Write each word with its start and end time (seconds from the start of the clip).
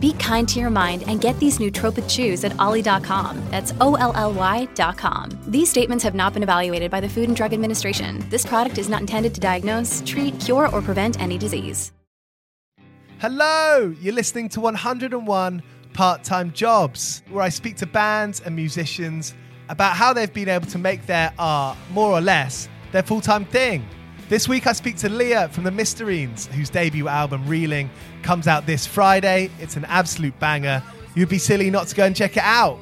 Be 0.00 0.12
kind 0.14 0.48
to 0.48 0.60
your 0.60 0.70
mind 0.70 1.04
and 1.06 1.20
get 1.20 1.38
these 1.40 1.58
nootropic 1.58 2.08
chews 2.08 2.44
at 2.44 2.58
olly.com. 2.58 3.42
That's 3.50 3.72
O 3.80 3.94
L 3.96 4.12
L 4.14 4.32
Y.com. 4.32 5.30
These 5.46 5.70
statements 5.70 6.04
have 6.04 6.14
not 6.14 6.32
been 6.34 6.42
evaluated 6.42 6.90
by 6.90 7.00
the 7.00 7.08
Food 7.08 7.28
and 7.28 7.36
Drug 7.36 7.52
Administration. 7.52 8.24
This 8.30 8.46
product 8.46 8.78
is 8.78 8.88
not 8.88 9.00
intended 9.00 9.34
to 9.34 9.40
diagnose, 9.40 10.02
treat, 10.06 10.38
cure, 10.40 10.68
or 10.70 10.80
prevent 10.80 11.20
any 11.20 11.38
disease. 11.38 11.92
Hello, 13.18 13.94
you're 14.00 14.14
listening 14.14 14.48
to 14.50 14.60
101 14.60 15.62
Part 15.94 16.24
Time 16.24 16.52
Jobs, 16.52 17.22
where 17.30 17.42
I 17.42 17.48
speak 17.48 17.76
to 17.76 17.86
bands 17.86 18.40
and 18.40 18.54
musicians 18.54 19.34
about 19.68 19.96
how 19.96 20.12
they've 20.12 20.32
been 20.32 20.48
able 20.48 20.66
to 20.66 20.78
make 20.78 21.06
their 21.06 21.32
art, 21.38 21.78
more 21.90 22.10
or 22.10 22.20
less, 22.20 22.68
their 22.92 23.02
full 23.02 23.20
time 23.20 23.44
thing. 23.44 23.86
This 24.30 24.48
week 24.48 24.66
I 24.66 24.72
speak 24.72 24.96
to 24.98 25.10
Leah 25.10 25.50
from 25.50 25.64
the 25.64 25.70
Mysterines, 25.70 26.46
whose 26.46 26.70
debut 26.70 27.08
album 27.08 27.46
Reeling 27.46 27.90
comes 28.22 28.48
out 28.48 28.64
this 28.64 28.86
Friday. 28.86 29.50
It's 29.60 29.76
an 29.76 29.84
absolute 29.84 30.38
banger. 30.40 30.82
You'd 31.14 31.28
be 31.28 31.36
silly 31.36 31.70
not 31.70 31.88
to 31.88 31.94
go 31.94 32.06
and 32.06 32.16
check 32.16 32.38
it 32.38 32.42
out. 32.42 32.78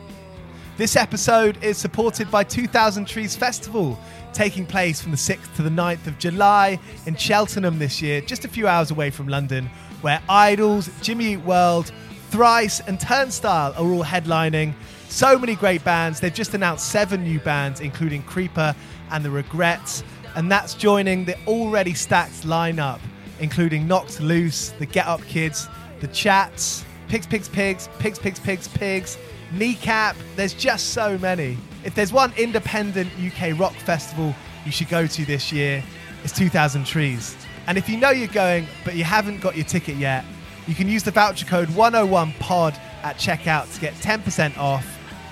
This 0.76 0.94
episode 0.94 1.60
is 1.60 1.76
supported 1.76 2.30
by 2.30 2.44
2000 2.44 3.08
Trees 3.08 3.34
Festival, 3.34 3.98
taking 4.32 4.64
place 4.64 5.00
from 5.00 5.10
the 5.10 5.16
6th 5.16 5.52
to 5.56 5.62
the 5.62 5.68
9th 5.68 6.06
of 6.06 6.16
July 6.16 6.78
in 7.06 7.16
Cheltenham 7.16 7.80
this 7.80 8.00
year, 8.00 8.20
just 8.20 8.44
a 8.44 8.48
few 8.48 8.68
hours 8.68 8.92
away 8.92 9.10
from 9.10 9.26
London, 9.26 9.68
where 10.00 10.22
IDLES, 10.28 11.02
Jimmy 11.02 11.32
Eat 11.32 11.38
World, 11.38 11.90
Thrice, 12.30 12.78
and 12.86 13.00
Turnstile 13.00 13.74
are 13.76 13.92
all 13.92 14.04
headlining. 14.04 14.74
So 15.08 15.36
many 15.36 15.56
great 15.56 15.82
bands. 15.82 16.20
They've 16.20 16.32
just 16.32 16.54
announced 16.54 16.88
seven 16.90 17.24
new 17.24 17.40
bands, 17.40 17.80
including 17.80 18.22
Creeper 18.22 18.76
and 19.10 19.24
The 19.24 19.30
Regrets, 19.30 20.04
and 20.34 20.50
that's 20.50 20.74
joining 20.74 21.24
the 21.24 21.36
already 21.46 21.94
stacked 21.94 22.42
lineup, 22.42 23.00
including 23.40 23.86
Knocked 23.86 24.20
Loose, 24.20 24.70
The 24.78 24.86
Get 24.86 25.06
Up 25.06 25.22
Kids, 25.22 25.68
The 26.00 26.08
Chats, 26.08 26.84
Pigs, 27.08 27.26
Pigs, 27.26 27.48
Pigs, 27.48 27.88
Pigs, 27.98 28.18
Pigs, 28.18 28.38
Pigs, 28.40 28.68
Pigs, 28.68 29.18
Kneecap. 29.52 30.16
There's 30.36 30.54
just 30.54 30.90
so 30.90 31.18
many. 31.18 31.58
If 31.84 31.94
there's 31.94 32.12
one 32.12 32.32
independent 32.36 33.10
UK 33.18 33.58
rock 33.58 33.74
festival 33.74 34.34
you 34.64 34.72
should 34.72 34.88
go 34.88 35.06
to 35.06 35.24
this 35.24 35.52
year, 35.52 35.82
it's 36.24 36.32
2000 36.36 36.86
Trees. 36.86 37.36
And 37.66 37.76
if 37.76 37.88
you 37.88 37.96
know 37.96 38.10
you're 38.10 38.28
going, 38.28 38.66
but 38.84 38.94
you 38.94 39.04
haven't 39.04 39.40
got 39.40 39.56
your 39.56 39.66
ticket 39.66 39.96
yet, 39.96 40.24
you 40.66 40.74
can 40.74 40.88
use 40.88 41.02
the 41.02 41.10
voucher 41.10 41.44
code 41.46 41.68
101POD 41.68 42.78
at 43.02 43.16
checkout 43.16 43.72
to 43.74 43.80
get 43.80 43.94
10% 43.94 44.56
off. 44.56 44.86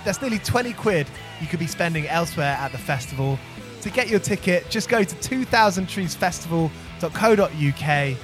That's 0.04 0.20
nearly 0.20 0.38
20 0.38 0.72
quid 0.74 1.06
you 1.40 1.46
could 1.46 1.60
be 1.60 1.66
spending 1.66 2.06
elsewhere 2.08 2.56
at 2.58 2.72
the 2.72 2.78
festival. 2.78 3.38
To 3.82 3.90
get 3.90 4.08
your 4.08 4.20
ticket, 4.20 4.68
just 4.68 4.88
go 4.88 5.02
to 5.02 5.16
2000treesfestival.co.uk 5.16 8.16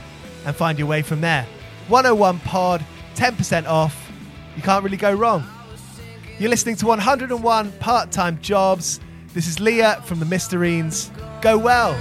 and 0.44 0.54
find 0.54 0.78
your 0.78 0.86
way 0.86 1.02
from 1.02 1.22
there. 1.22 1.44
101 1.88 2.38
Pod, 2.40 2.84
10% 3.14 3.66
off. 3.66 4.12
You 4.54 4.62
can't 4.62 4.84
really 4.84 4.96
go 4.96 5.12
wrong. 5.14 5.44
You're 6.38 6.50
listening 6.50 6.76
to 6.76 6.86
101 6.86 7.72
Part 7.72 8.12
Time 8.12 8.38
Jobs. 8.42 9.00
This 9.32 9.48
is 9.48 9.58
Leah 9.58 10.02
from 10.04 10.20
the 10.20 10.26
Mysterines. 10.26 11.10
Go 11.40 11.56
well. 11.56 11.98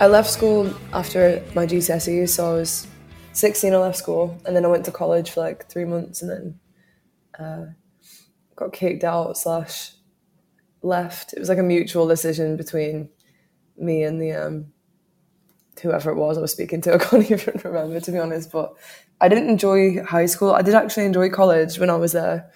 I 0.00 0.06
left 0.06 0.30
school 0.30 0.74
after 0.92 1.42
my 1.54 1.66
GCSEs, 1.66 2.30
so 2.30 2.50
I 2.50 2.54
was 2.54 2.86
16. 3.32 3.74
I 3.74 3.76
left 3.76 3.98
school, 3.98 4.40
and 4.46 4.56
then 4.56 4.64
I 4.64 4.68
went 4.68 4.86
to 4.86 4.90
college 4.90 5.30
for 5.30 5.40
like 5.40 5.68
three 5.68 5.84
months, 5.84 6.22
and 6.22 6.30
then 6.30 6.58
uh, 7.38 7.66
got 8.54 8.72
kicked 8.72 9.04
out 9.04 9.36
slash 9.36 9.92
left. 10.86 11.32
It 11.32 11.38
was 11.38 11.48
like 11.48 11.58
a 11.58 11.62
mutual 11.62 12.06
decision 12.06 12.56
between 12.56 13.10
me 13.76 14.04
and 14.04 14.20
the 14.20 14.32
um, 14.32 14.72
whoever 15.82 16.10
it 16.10 16.16
was 16.16 16.38
I 16.38 16.40
was 16.40 16.52
speaking 16.52 16.80
to. 16.82 16.94
I 16.94 16.98
can't 16.98 17.30
even 17.30 17.60
remember 17.64 18.00
to 18.00 18.12
be 18.12 18.18
honest. 18.18 18.52
But 18.52 18.74
I 19.20 19.28
didn't 19.28 19.50
enjoy 19.50 20.02
high 20.04 20.26
school. 20.26 20.52
I 20.52 20.62
did 20.62 20.74
actually 20.74 21.06
enjoy 21.06 21.28
college 21.30 21.78
when 21.78 21.90
I 21.90 21.96
was 21.96 22.12
there, 22.12 22.50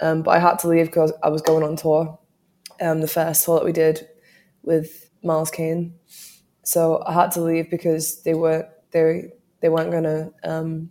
um, 0.00 0.22
but 0.22 0.32
I 0.32 0.38
had 0.38 0.58
to 0.60 0.68
leave 0.68 0.86
because 0.86 1.12
I 1.22 1.28
was 1.28 1.42
going 1.42 1.64
on 1.64 1.76
tour. 1.76 2.18
Um, 2.80 3.00
the 3.00 3.08
first 3.08 3.44
tour 3.44 3.58
that 3.58 3.64
we 3.64 3.72
did 3.72 4.08
with 4.62 5.10
Miles 5.22 5.50
Kane, 5.50 5.94
so 6.64 7.02
I 7.06 7.12
had 7.12 7.30
to 7.32 7.40
leave 7.40 7.70
because 7.70 8.22
they 8.22 8.34
weren't 8.34 8.66
they 8.90 9.32
they 9.60 9.68
weren't 9.68 9.92
gonna 9.92 10.30
um, 10.42 10.90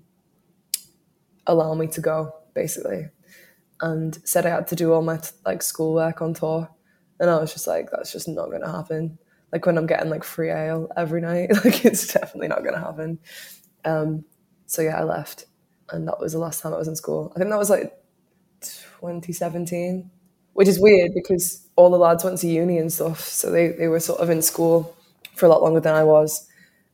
allow 1.47 1.73
me 1.73 1.87
to 1.87 2.01
go 2.01 2.33
basically, 2.53 3.09
and 3.81 4.17
said 4.23 4.45
I 4.45 4.49
had 4.49 4.67
to 4.67 4.75
do 4.75 4.93
all 4.93 5.01
my 5.01 5.19
like 5.45 5.61
schoolwork 5.63 6.21
on 6.21 6.33
tour, 6.33 6.69
and 7.21 7.29
I 7.31 7.39
was 7.39 7.53
just 7.53 7.67
like, 7.67 7.89
that's 7.91 8.11
just 8.11 8.27
not 8.27 8.51
gonna 8.51 8.71
happen. 8.71 9.19
Like 9.53 9.65
when 9.65 9.77
I'm 9.77 9.87
getting 9.87 10.09
like 10.09 10.25
free 10.25 10.49
ale 10.49 10.89
every 10.97 11.21
night, 11.21 11.51
like 11.65 11.85
it's 11.85 12.13
definitely 12.13 12.49
not 12.49 12.63
going 12.63 12.73
to 12.75 12.79
happen. 12.79 13.19
Um, 13.83 14.25
so 14.65 14.81
yeah, 14.81 14.99
I 14.99 15.03
left, 15.03 15.45
and 15.91 16.07
that 16.07 16.19
was 16.19 16.33
the 16.33 16.39
last 16.39 16.61
time 16.61 16.73
I 16.73 16.77
was 16.77 16.87
in 16.87 16.95
school. 16.95 17.31
I 17.35 17.39
think 17.39 17.49
that 17.51 17.59
was 17.59 17.69
like 17.69 17.93
2017, 18.61 20.09
which 20.53 20.67
is 20.67 20.79
weird 20.79 21.11
because 21.13 21.67
all 21.75 21.89
the 21.89 21.97
lads 21.97 22.23
went 22.23 22.37
to 22.39 22.47
uni 22.47 22.77
and 22.77 22.91
stuff, 22.91 23.21
so 23.21 23.51
they 23.51 23.69
they 23.69 23.87
were 23.87 23.99
sort 23.99 24.19
of 24.21 24.29
in 24.29 24.41
school 24.41 24.95
for 25.35 25.45
a 25.45 25.49
lot 25.49 25.61
longer 25.61 25.79
than 25.79 25.95
I 25.95 26.03
was, 26.03 26.47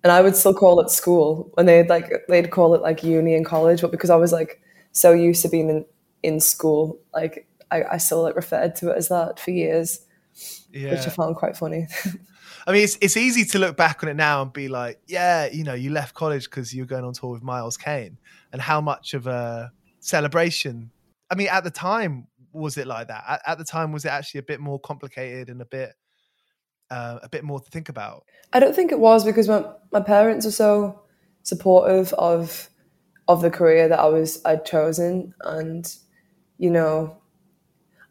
and 0.03 0.11
I 0.11 0.21
would 0.21 0.35
still 0.35 0.53
call 0.53 0.79
it 0.79 0.89
school 0.89 1.51
when 1.55 1.65
they'd 1.65 1.89
like 1.89 2.11
they'd 2.27 2.51
call 2.51 2.73
it 2.75 2.81
like 2.81 3.03
uni 3.03 3.35
and 3.35 3.45
college, 3.45 3.81
but 3.81 3.91
because 3.91 4.09
I 4.09 4.15
was 4.15 4.31
like 4.31 4.61
so 4.91 5.11
used 5.13 5.41
to 5.43 5.49
being 5.49 5.69
in 5.69 5.85
in 6.23 6.39
school, 6.39 6.99
like 7.13 7.47
I, 7.71 7.83
I 7.93 7.97
still 7.97 8.23
like 8.23 8.35
referred 8.35 8.75
to 8.77 8.91
it 8.91 8.97
as 8.97 9.09
that 9.09 9.39
for 9.39 9.51
years, 9.51 9.99
yeah. 10.77 10.91
which 10.91 11.07
I 11.07 11.09
found 11.09 11.35
quite 11.35 11.57
funny. 11.57 11.87
I 12.67 12.73
mean, 12.73 12.83
it's 12.83 12.97
it's 13.01 13.15
easy 13.15 13.45
to 13.45 13.59
look 13.59 13.77
back 13.77 14.03
on 14.03 14.09
it 14.09 14.15
now 14.15 14.41
and 14.41 14.51
be 14.51 14.67
like, 14.67 14.99
yeah, 15.07 15.47
you 15.47 15.63
know, 15.63 15.73
you 15.73 15.89
left 15.89 16.13
college 16.13 16.45
because 16.45 16.73
you 16.73 16.83
were 16.83 16.87
going 16.87 17.05
on 17.05 17.13
tour 17.13 17.31
with 17.31 17.43
Miles 17.43 17.77
Kane, 17.77 18.17
and 18.51 18.61
how 18.61 18.81
much 18.81 19.13
of 19.13 19.27
a 19.27 19.71
celebration. 19.99 20.91
I 21.29 21.35
mean, 21.35 21.47
at 21.49 21.63
the 21.63 21.71
time, 21.71 22.27
was 22.51 22.77
it 22.77 22.87
like 22.87 23.07
that? 23.07 23.23
At, 23.27 23.41
at 23.45 23.57
the 23.57 23.63
time, 23.63 23.91
was 23.91 24.05
it 24.05 24.09
actually 24.09 24.39
a 24.39 24.43
bit 24.43 24.59
more 24.59 24.79
complicated 24.79 25.49
and 25.49 25.61
a 25.61 25.65
bit 25.65 25.93
uh, 26.89 27.19
a 27.23 27.29
bit 27.29 27.43
more 27.43 27.59
to 27.59 27.69
think 27.69 27.89
about? 27.89 28.25
I 28.53 28.59
don't 28.59 28.75
think 28.75 28.91
it 28.91 28.99
was 28.99 29.23
because 29.23 29.47
my 29.47 29.63
my 29.91 30.01
parents 30.01 30.45
were 30.45 30.51
so 30.51 31.01
supportive 31.43 32.13
of 32.13 32.69
of 33.27 33.41
the 33.41 33.51
career 33.51 33.87
that 33.87 33.99
I 33.99 34.07
was 34.07 34.41
I'd 34.45 34.65
chosen, 34.65 35.33
and 35.41 35.93
you 36.57 36.69
know, 36.69 37.21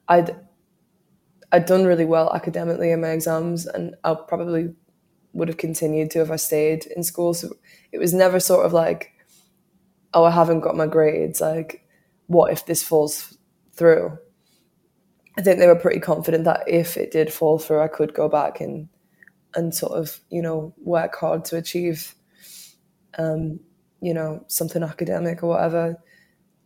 I'd 0.08 0.36
I'd 1.56 1.64
done 1.64 1.87
really 1.87 2.05
well 2.05 2.31
academically 2.35 2.91
in 2.91 3.00
my 3.00 3.08
exams, 3.08 3.64
and 3.67 3.94
I 4.05 4.14
probably 4.14 4.75
would 5.32 5.49
have 5.49 5.56
continued 5.56 6.11
to 6.11 6.20
if 6.20 6.31
I 6.31 6.37
stayed 6.37 6.85
in 6.94 7.03
school. 7.03 7.32
So 7.32 7.56
it 7.93 7.99
was 7.99 8.12
never 8.12 8.38
sort 8.41 8.67
of 8.67 8.75
like, 8.75 9.14
oh, 10.12 10.25
I 10.25 10.31
haven't 10.31 10.61
got 10.61 10.76
my 10.76 10.87
grades. 10.87 11.41
Like, 11.41 11.87
what 12.26 12.53
if 12.53 12.67
this 12.67 12.82
falls 12.82 13.38
through? 13.73 14.19
I 15.38 15.43
think 15.43 15.58
they 15.58 15.67
were 15.67 15.76
pretty 15.76 15.99
confident 15.99 16.44
that 16.44 16.64
if 16.67 16.99
it 16.99 17.11
did 17.11 17.32
fall 17.32 17.58
through, 17.58 17.81
I 17.81 17.88
could 17.88 18.12
go 18.12 18.29
back 18.29 18.61
and 18.61 18.91
and 19.55 19.75
sort 19.75 19.93
of 19.93 20.20
you 20.29 20.43
know 20.43 20.75
work 20.76 21.17
hard 21.17 21.47
to 21.47 21.56
achieve, 21.56 22.14
um, 23.17 23.61
you 24.03 24.12
know, 24.12 24.44
something 24.49 24.82
academic 24.82 25.43
or 25.43 25.49
whatever. 25.49 25.97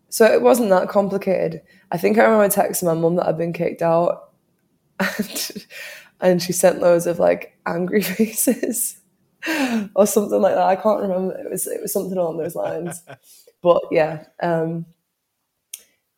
So 0.09 0.25
it 0.25 0.43
wasn't 0.43 0.71
that 0.71 0.89
complicated. 0.89 1.63
I 1.93 1.97
think 1.97 2.19
I 2.19 2.25
remember 2.25 2.53
texting 2.53 2.87
my 2.87 2.95
mum 2.95 3.15
that 3.17 3.29
I'd 3.29 3.39
been 3.39 3.53
kicked 3.53 3.83
out 3.83 4.30
and, 5.00 5.67
and 6.20 6.43
she 6.43 6.52
sent 6.52 6.81
loads 6.81 7.06
of 7.06 7.19
like 7.19 7.56
angry 7.67 8.02
faces 8.02 9.00
or 9.94 10.06
something 10.06 10.41
like 10.41 10.55
that. 10.55 10.67
I 10.67 10.76
can't 10.76 11.00
remember. 11.00 11.37
It 11.38 11.50
was 11.50 11.67
it 11.67 11.81
was 11.81 11.93
something 11.93 12.17
along 12.17 12.38
those 12.38 12.55
lines. 12.55 13.02
but 13.62 13.82
yeah, 13.91 14.25
um, 14.43 14.87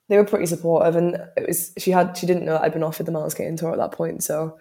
they 0.09 0.17
were 0.17 0.25
pretty 0.25 0.47
supportive, 0.47 0.97
and 0.97 1.17
it 1.37 1.47
was 1.47 1.73
she 1.79 1.91
had 1.91 2.17
she 2.17 2.27
didn't 2.27 2.45
know 2.45 2.59
I'd 2.59 2.73
been 2.73 2.83
offered 2.83 3.07
the 3.07 3.13
Miles 3.13 3.35
Kane 3.35 3.57
tour 3.57 3.73
at 3.73 3.79
that 3.79 3.93
point, 3.93 4.23
so 4.23 4.59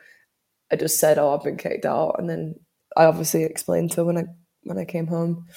I 0.72 0.76
just 0.76 1.00
said, 1.00 1.18
"Oh, 1.18 1.34
I've 1.34 1.44
been 1.44 1.58
kicked 1.58 1.86
out," 1.86 2.16
and 2.20 2.30
then 2.30 2.56
I 2.96 3.06
obviously 3.06 3.44
explained 3.44 3.92
to 3.92 3.98
her 3.98 4.06
when 4.06 4.18
I 4.18 4.26
when 4.64 4.78
I 4.78 4.86
came 4.86 5.08
home. 5.08 5.48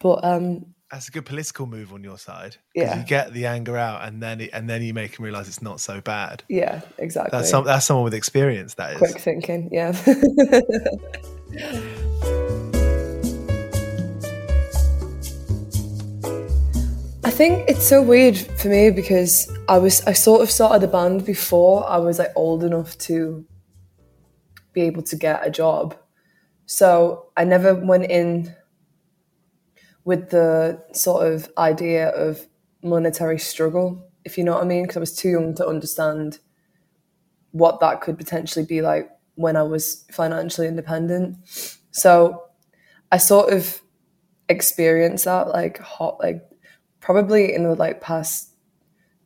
But 0.00 0.24
um, 0.24 0.74
that's 0.90 1.06
a 1.08 1.10
good 1.12 1.24
political 1.24 1.66
move 1.66 1.92
on 1.92 2.02
your 2.02 2.18
side. 2.18 2.56
Yeah, 2.74 2.98
you 2.98 3.04
get 3.04 3.32
the 3.32 3.46
anger 3.46 3.76
out, 3.76 4.06
and 4.06 4.20
then 4.22 4.40
and 4.52 4.68
then 4.68 4.82
you 4.82 4.92
make 4.92 5.18
him 5.18 5.24
realize 5.24 5.46
it's 5.46 5.62
not 5.62 5.80
so 5.80 6.00
bad. 6.00 6.42
Yeah, 6.48 6.80
exactly. 6.98 7.36
That's 7.36 7.50
some, 7.50 7.64
that's 7.64 7.86
someone 7.86 8.04
with 8.04 8.14
experience. 8.14 8.74
That 8.74 8.92
is 8.94 8.98
quick 8.98 9.20
thinking. 9.20 9.68
Yeah. 9.70 9.90
I 17.22 17.30
think 17.30 17.68
it's 17.68 17.86
so 17.86 18.02
weird 18.02 18.36
for 18.36 18.68
me 18.68 18.90
because 18.90 19.50
I 19.68 19.78
was 19.78 20.02
I 20.06 20.12
sort 20.12 20.42
of 20.42 20.50
started 20.50 20.82
the 20.82 20.88
band 20.88 21.24
before 21.24 21.88
I 21.88 21.98
was 21.98 22.18
like 22.18 22.32
old 22.34 22.64
enough 22.64 22.98
to 22.98 23.46
be 24.72 24.82
able 24.82 25.02
to 25.02 25.16
get 25.16 25.46
a 25.46 25.50
job. 25.50 25.96
So 26.66 27.26
I 27.36 27.44
never 27.44 27.74
went 27.74 28.10
in 28.10 28.54
with 30.10 30.30
the 30.30 30.82
sort 30.92 31.24
of 31.24 31.48
idea 31.56 32.08
of 32.08 32.44
monetary 32.82 33.38
struggle, 33.38 34.10
if 34.24 34.36
you 34.36 34.42
know 34.42 34.54
what 34.54 34.64
I 34.64 34.66
mean, 34.66 34.82
because 34.82 34.96
I 34.96 35.06
was 35.06 35.14
too 35.14 35.28
young 35.28 35.54
to 35.54 35.68
understand 35.68 36.40
what 37.52 37.78
that 37.78 38.00
could 38.00 38.18
potentially 38.18 38.64
be 38.64 38.82
like 38.82 39.08
when 39.36 39.54
I 39.54 39.62
was 39.62 40.04
financially 40.10 40.66
independent. 40.66 41.36
So 41.92 42.42
I 43.12 43.18
sort 43.18 43.52
of 43.52 43.80
experienced 44.48 45.26
that 45.26 45.46
like 45.46 45.78
hot 45.78 46.18
like 46.18 46.42
probably 46.98 47.54
in 47.54 47.62
the 47.62 47.76
like 47.76 48.00
past 48.00 48.48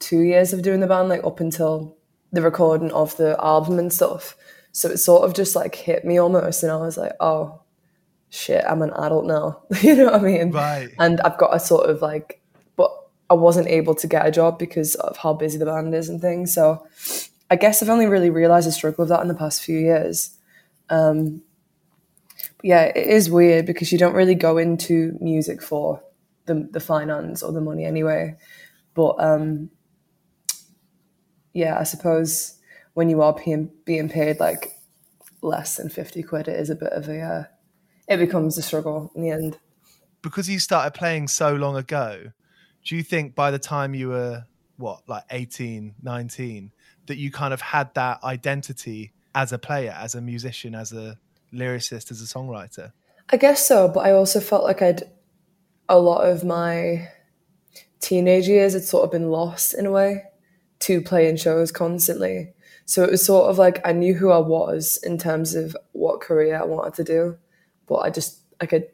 two 0.01 0.21
years 0.21 0.53
of 0.53 0.61
doing 0.61 0.81
the 0.81 0.87
band, 0.87 1.09
like 1.09 1.25
up 1.25 1.41
until 1.41 1.97
the 2.31 2.43
recording 2.43 2.93
of 2.93 3.17
the 3.17 3.43
album 3.43 3.79
and 3.79 3.91
stuff. 3.91 4.37
So 4.73 4.91
it 4.91 4.99
sort 4.99 5.25
of 5.25 5.33
just 5.33 5.57
like 5.57 5.75
hit 5.75 6.05
me 6.05 6.19
almost 6.19 6.63
and 6.63 6.71
I 6.71 6.77
was 6.77 6.99
like, 6.99 7.15
oh, 7.21 7.63
shit, 8.35 8.65
I'm 8.69 8.83
an 8.83 8.91
adult 8.91 9.27
now. 9.27 9.63
you 9.83 9.95
know 9.95 10.07
what 10.07 10.15
I 10.15 10.19
mean? 10.19 10.51
Right. 10.51 10.91
And 10.99 11.21
I've 11.21 11.39
got 11.39 11.55
a 11.55 11.61
sort 11.61 11.89
of 11.89 12.03
like, 12.03 12.43
but 12.77 12.91
I 13.31 13.35
wasn't 13.35 13.69
able 13.69 13.95
to 13.95 14.07
get 14.07 14.27
a 14.27 14.31
job 14.31 14.59
because 14.59 14.97
of 14.97 15.17
how 15.17 15.35
busy 15.35 15.57
the 15.57 15.67
band 15.67 15.95
is 15.95 16.09
and 16.09 16.21
things. 16.21 16.53
So 16.53 16.87
I 17.51 17.57
guess 17.57 17.83
I've 17.83 17.89
only 17.89 18.07
really 18.07 18.31
realized 18.31 18.67
the 18.67 18.73
struggle 18.73 19.05
of 19.05 19.09
that 19.11 19.23
in 19.23 19.29
the 19.29 19.35
past 19.35 19.63
few 19.63 19.79
years. 19.79 20.37
Um, 20.91 21.43
yeah, 22.63 22.85
it 22.85 23.07
is 23.07 23.31
weird 23.31 23.67
because 23.67 23.93
you 23.93 23.99
don't 23.99 24.15
really 24.15 24.35
go 24.35 24.59
into 24.59 25.17
music 25.21 25.63
for 25.63 26.03
the 26.47 26.69
the 26.71 26.81
finance 26.81 27.43
or 27.43 27.53
the 27.53 27.61
money 27.61 27.85
anyway. 27.85 28.37
But 28.95 29.17
um, 29.19 29.71
yeah, 31.53 31.79
I 31.79 31.85
suppose 31.85 32.59
when 32.95 33.09
you 33.09 33.23
are 33.23 33.35
being 33.35 33.71
being 33.85 34.09
paid 34.09 34.41
like 34.41 34.79
less 35.43 35.77
than 35.77 35.89
fifty 35.89 36.23
quid, 36.23 36.49
it 36.49 36.59
is 36.59 36.71
a 36.71 36.75
bit 36.75 36.93
of 36.93 37.09
a 37.09 37.21
uh, 37.21 37.45
it 38.09 38.19
becomes 38.19 38.59
a 38.59 38.63
struggle 38.63 39.11
in 39.15 39.23
the 39.23 39.31
end. 39.31 39.59
Because 40.23 40.49
you 40.49 40.59
started 40.59 40.95
playing 40.95 41.29
so 41.29 41.55
long 41.55 41.77
ago, 41.77 42.33
do 42.85 42.97
you 42.97 43.03
think 43.03 43.35
by 43.35 43.51
the 43.51 43.59
time 43.59 43.95
you 43.95 44.09
were 44.09 44.45
what, 44.77 45.03
like 45.09 45.25
18, 45.31 45.95
19, 46.03 46.73
that 47.07 47.17
you 47.17 47.31
kind 47.31 47.55
of 47.55 47.61
had 47.61 47.93
that 47.95 48.23
identity 48.25 49.13
as 49.35 49.53
a 49.53 49.59
player, 49.59 49.95
as 49.99 50.15
a 50.15 50.21
musician, 50.21 50.75
as 50.75 50.93
a 50.93 51.19
lyricist, 51.53 52.11
as 52.11 52.21
a 52.21 52.25
songwriter? 52.25 52.93
I 53.31 53.37
guess 53.37 53.67
so, 53.67 53.89
but 53.89 54.01
I 54.01 54.13
also 54.13 54.41
felt 54.41 54.65
like 54.65 54.83
I'd 54.83 55.05
a 55.89 55.99
lot 55.99 56.23
of 56.23 56.45
my 56.45 57.09
teenage 58.01 58.49
years 58.49 58.73
had 58.73 58.85
sort 58.85 59.05
of 59.05 59.11
been 59.11 59.31
lost 59.31 59.75
in 59.75 59.87
a 59.87 59.91
way 59.91 60.25
to 60.81 61.01
playing 61.01 61.37
shows 61.37 61.71
constantly. 61.73 62.53
So 62.87 63.03
it 63.03 63.11
was 63.11 63.25
sort 63.25 63.51
of 63.51 63.59
like 63.59 63.87
I 63.87 63.93
knew 63.93 64.15
who 64.15 64.31
I 64.31 64.39
was 64.39 64.99
in 65.03 65.17
terms 65.19 65.55
of 65.55 65.77
what 65.93 66.21
career 66.21 66.61
I 66.61 66.65
wanted 66.65 66.95
to 66.95 67.05
do 67.05 67.39
but 67.87 67.97
I 67.97 68.11
just 68.11 68.41
I 68.61 68.67
could 68.67 68.89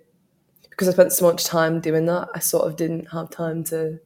because 0.69 0.89
I 0.89 0.93
spent 0.93 1.13
so 1.13 1.27
much 1.27 1.45
time 1.45 1.81
doing 1.81 2.07
that. 2.07 2.29
I 2.35 2.39
sort 2.39 2.67
of 2.67 2.77
didn't 2.77 3.07
have 3.13 3.31
time 3.31 3.65
to 3.65 3.99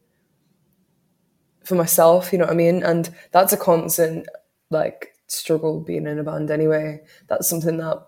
for 1.64 1.74
myself. 1.74 2.32
You 2.32 2.38
know 2.38 2.44
what 2.44 2.52
I 2.52 2.56
mean? 2.56 2.82
And 2.82 3.10
that's 3.32 3.52
a 3.52 3.56
constant 3.56 4.26
like 4.70 5.14
struggle 5.26 5.80
being 5.80 6.06
in 6.06 6.18
a 6.18 6.24
band 6.24 6.50
anyway. 6.50 7.00
That's 7.28 7.48
something 7.48 7.78
that 7.78 8.06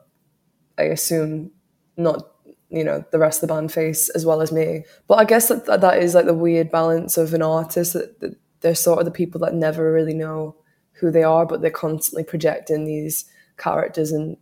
I 0.78 0.84
assume 0.84 1.52
not 1.96 2.32
you 2.68 2.84
know 2.84 3.04
the 3.10 3.18
rest 3.18 3.42
of 3.42 3.48
the 3.48 3.54
band 3.54 3.72
face 3.72 4.08
as 4.10 4.26
well 4.26 4.42
as 4.42 4.50
me 4.50 4.84
but 5.06 5.18
i 5.18 5.24
guess 5.24 5.48
that 5.48 5.66
that 5.66 5.98
is 6.02 6.14
like 6.14 6.26
the 6.26 6.34
weird 6.34 6.70
balance 6.70 7.16
of 7.16 7.32
an 7.32 7.42
artist 7.42 7.92
that, 7.92 8.18
that 8.20 8.34
they're 8.60 8.74
sort 8.74 8.98
of 8.98 9.04
the 9.04 9.10
people 9.10 9.40
that 9.40 9.54
never 9.54 9.92
really 9.92 10.14
know 10.14 10.56
who 10.92 11.10
they 11.10 11.22
are 11.22 11.46
but 11.46 11.60
they're 11.60 11.70
constantly 11.70 12.24
projecting 12.24 12.84
these 12.84 13.24
characters 13.56 14.10
and 14.12 14.36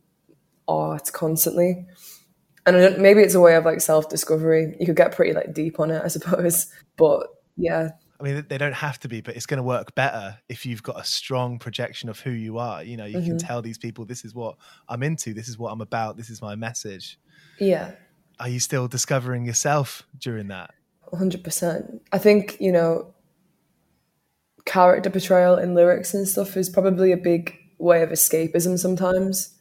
art 0.66 1.12
constantly 1.12 1.86
and 2.66 2.98
maybe 2.98 3.20
it's 3.20 3.34
a 3.34 3.40
way 3.40 3.56
of 3.56 3.64
like 3.64 3.80
self-discovery 3.80 4.76
you 4.80 4.86
could 4.86 4.96
get 4.96 5.12
pretty 5.12 5.32
like 5.32 5.52
deep 5.52 5.78
on 5.80 5.90
it 5.90 6.02
i 6.04 6.08
suppose 6.08 6.72
but 6.96 7.28
yeah 7.56 7.90
I 8.20 8.22
mean, 8.22 8.46
they 8.48 8.58
don't 8.58 8.74
have 8.74 8.98
to 9.00 9.08
be, 9.08 9.20
but 9.20 9.34
it's 9.34 9.44
going 9.44 9.58
to 9.58 9.64
work 9.64 9.94
better 9.96 10.38
if 10.48 10.64
you've 10.64 10.82
got 10.82 11.00
a 11.00 11.04
strong 11.04 11.58
projection 11.58 12.08
of 12.08 12.20
who 12.20 12.30
you 12.30 12.58
are. 12.58 12.82
You 12.82 12.96
know, 12.96 13.04
you 13.04 13.18
mm-hmm. 13.18 13.26
can 13.26 13.38
tell 13.38 13.60
these 13.60 13.76
people, 13.76 14.04
this 14.04 14.24
is 14.24 14.34
what 14.34 14.56
I'm 14.88 15.02
into, 15.02 15.34
this 15.34 15.48
is 15.48 15.58
what 15.58 15.72
I'm 15.72 15.80
about, 15.80 16.16
this 16.16 16.30
is 16.30 16.40
my 16.40 16.54
message. 16.54 17.18
Yeah. 17.58 17.92
Are 18.38 18.48
you 18.48 18.60
still 18.60 18.86
discovering 18.86 19.44
yourself 19.44 20.04
during 20.16 20.48
that? 20.48 20.70
100%. 21.12 22.00
I 22.12 22.18
think, 22.18 22.56
you 22.60 22.72
know, 22.72 23.12
character 24.64 25.10
portrayal 25.10 25.56
in 25.56 25.74
lyrics 25.74 26.14
and 26.14 26.26
stuff 26.26 26.56
is 26.56 26.70
probably 26.70 27.12
a 27.12 27.16
big 27.16 27.58
way 27.78 28.02
of 28.02 28.10
escapism 28.10 28.78
sometimes 28.78 29.53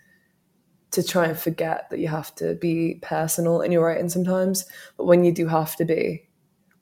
to 0.94 1.04
try 1.04 1.26
and 1.26 1.38
forget 1.38 1.90
that 1.90 2.00
you 2.00 2.08
have 2.08 2.34
to 2.36 2.56
be 2.56 3.00
personal 3.02 3.62
in 3.62 3.72
your 3.72 3.86
writing 3.86 4.10
sometimes. 4.10 4.66
But 4.96 5.06
when 5.06 5.24
you 5.24 5.32
do 5.32 5.48
have 5.48 5.76
to 5.78 5.86
be, 5.86 6.30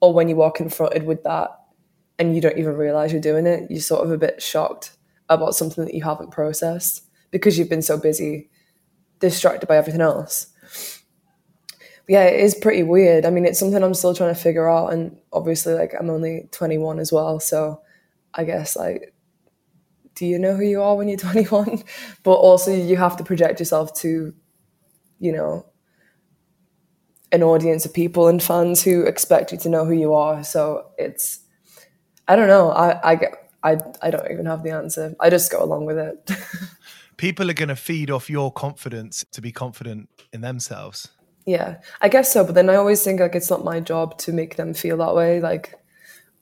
or 0.00 0.12
when 0.12 0.28
you 0.28 0.42
are 0.42 0.50
confronted 0.50 1.06
with 1.06 1.22
that 1.24 1.50
and 2.18 2.34
you 2.34 2.40
don't 2.40 2.58
even 2.58 2.76
realize 2.76 3.10
you're 3.10 3.20
doing 3.20 3.46
it, 3.46 3.70
you're 3.70 3.80
sort 3.80 4.04
of 4.04 4.10
a 4.10 4.18
bit 4.18 4.42
shocked 4.42 4.96
about 5.28 5.54
something 5.54 5.84
that 5.84 5.94
you 5.94 6.04
haven't 6.04 6.30
processed 6.30 7.08
because 7.30 7.58
you've 7.58 7.70
been 7.70 7.82
so 7.82 7.96
busy, 7.96 8.50
distracted 9.18 9.66
by 9.66 9.76
everything 9.76 10.02
else. 10.02 10.52
But 12.04 12.12
yeah, 12.12 12.24
it 12.24 12.40
is 12.40 12.54
pretty 12.54 12.82
weird. 12.82 13.24
I 13.24 13.30
mean, 13.30 13.46
it's 13.46 13.58
something 13.58 13.82
I'm 13.82 13.94
still 13.94 14.14
trying 14.14 14.34
to 14.34 14.40
figure 14.40 14.68
out. 14.68 14.92
And 14.92 15.16
obviously, 15.32 15.72
like, 15.72 15.94
I'm 15.98 16.10
only 16.10 16.48
21 16.50 16.98
as 16.98 17.12
well. 17.12 17.40
So 17.40 17.80
I 18.34 18.44
guess, 18.44 18.76
like, 18.76 19.14
do 20.14 20.26
you 20.26 20.38
know 20.38 20.54
who 20.54 20.64
you 20.64 20.82
are 20.82 20.96
when 20.96 21.08
you're 21.08 21.18
21? 21.32 21.82
but 22.22 22.34
also, 22.34 22.74
you 22.74 22.96
have 22.96 23.16
to 23.16 23.24
project 23.24 23.58
yourself 23.60 23.94
to, 24.00 24.34
you 25.18 25.32
know, 25.32 25.66
an 27.30 27.42
audience 27.42 27.86
of 27.86 27.94
people 27.94 28.28
and 28.28 28.42
fans 28.42 28.82
who 28.82 29.02
expect 29.02 29.52
you 29.52 29.58
to 29.58 29.68
know 29.68 29.84
who 29.84 29.94
you 29.94 30.12
are. 30.12 30.44
So 30.44 30.90
it's, 30.98 31.40
I 32.28 32.36
don't 32.36 32.48
know. 32.48 32.70
I, 32.70 33.12
I 33.12 33.14
get, 33.16 33.50
I, 33.62 33.78
I 34.02 34.10
don't 34.10 34.30
even 34.30 34.46
have 34.46 34.62
the 34.62 34.70
answer. 34.70 35.14
I 35.18 35.30
just 35.30 35.50
go 35.50 35.62
along 35.62 35.86
with 35.86 35.98
it. 35.98 36.30
people 37.16 37.48
are 37.50 37.54
going 37.54 37.68
to 37.68 37.76
feed 37.76 38.10
off 38.10 38.28
your 38.28 38.52
confidence 38.52 39.24
to 39.32 39.40
be 39.40 39.52
confident 39.52 40.08
in 40.32 40.40
themselves. 40.40 41.08
Yeah, 41.46 41.78
I 42.00 42.08
guess 42.08 42.32
so. 42.32 42.44
But 42.44 42.54
then 42.54 42.68
I 42.70 42.76
always 42.76 43.02
think 43.02 43.20
like 43.20 43.34
it's 43.34 43.50
not 43.50 43.64
my 43.64 43.80
job 43.80 44.18
to 44.18 44.32
make 44.32 44.56
them 44.56 44.74
feel 44.74 44.96
that 44.98 45.14
way. 45.14 45.40
Like 45.40 45.74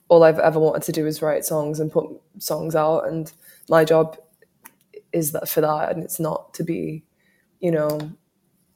all 0.08 0.24
I've 0.24 0.38
ever 0.38 0.58
wanted 0.58 0.82
to 0.82 0.92
do 0.92 1.06
is 1.06 1.22
write 1.22 1.44
songs 1.44 1.80
and 1.80 1.92
put 1.92 2.06
songs 2.38 2.74
out, 2.74 3.06
and 3.06 3.32
my 3.70 3.84
job 3.84 4.18
is 5.12 5.32
that 5.32 5.48
for 5.48 5.62
that, 5.62 5.92
and 5.92 6.02
it's 6.02 6.20
not 6.20 6.52
to 6.54 6.64
be, 6.64 7.04
you 7.60 7.70
know, 7.70 8.12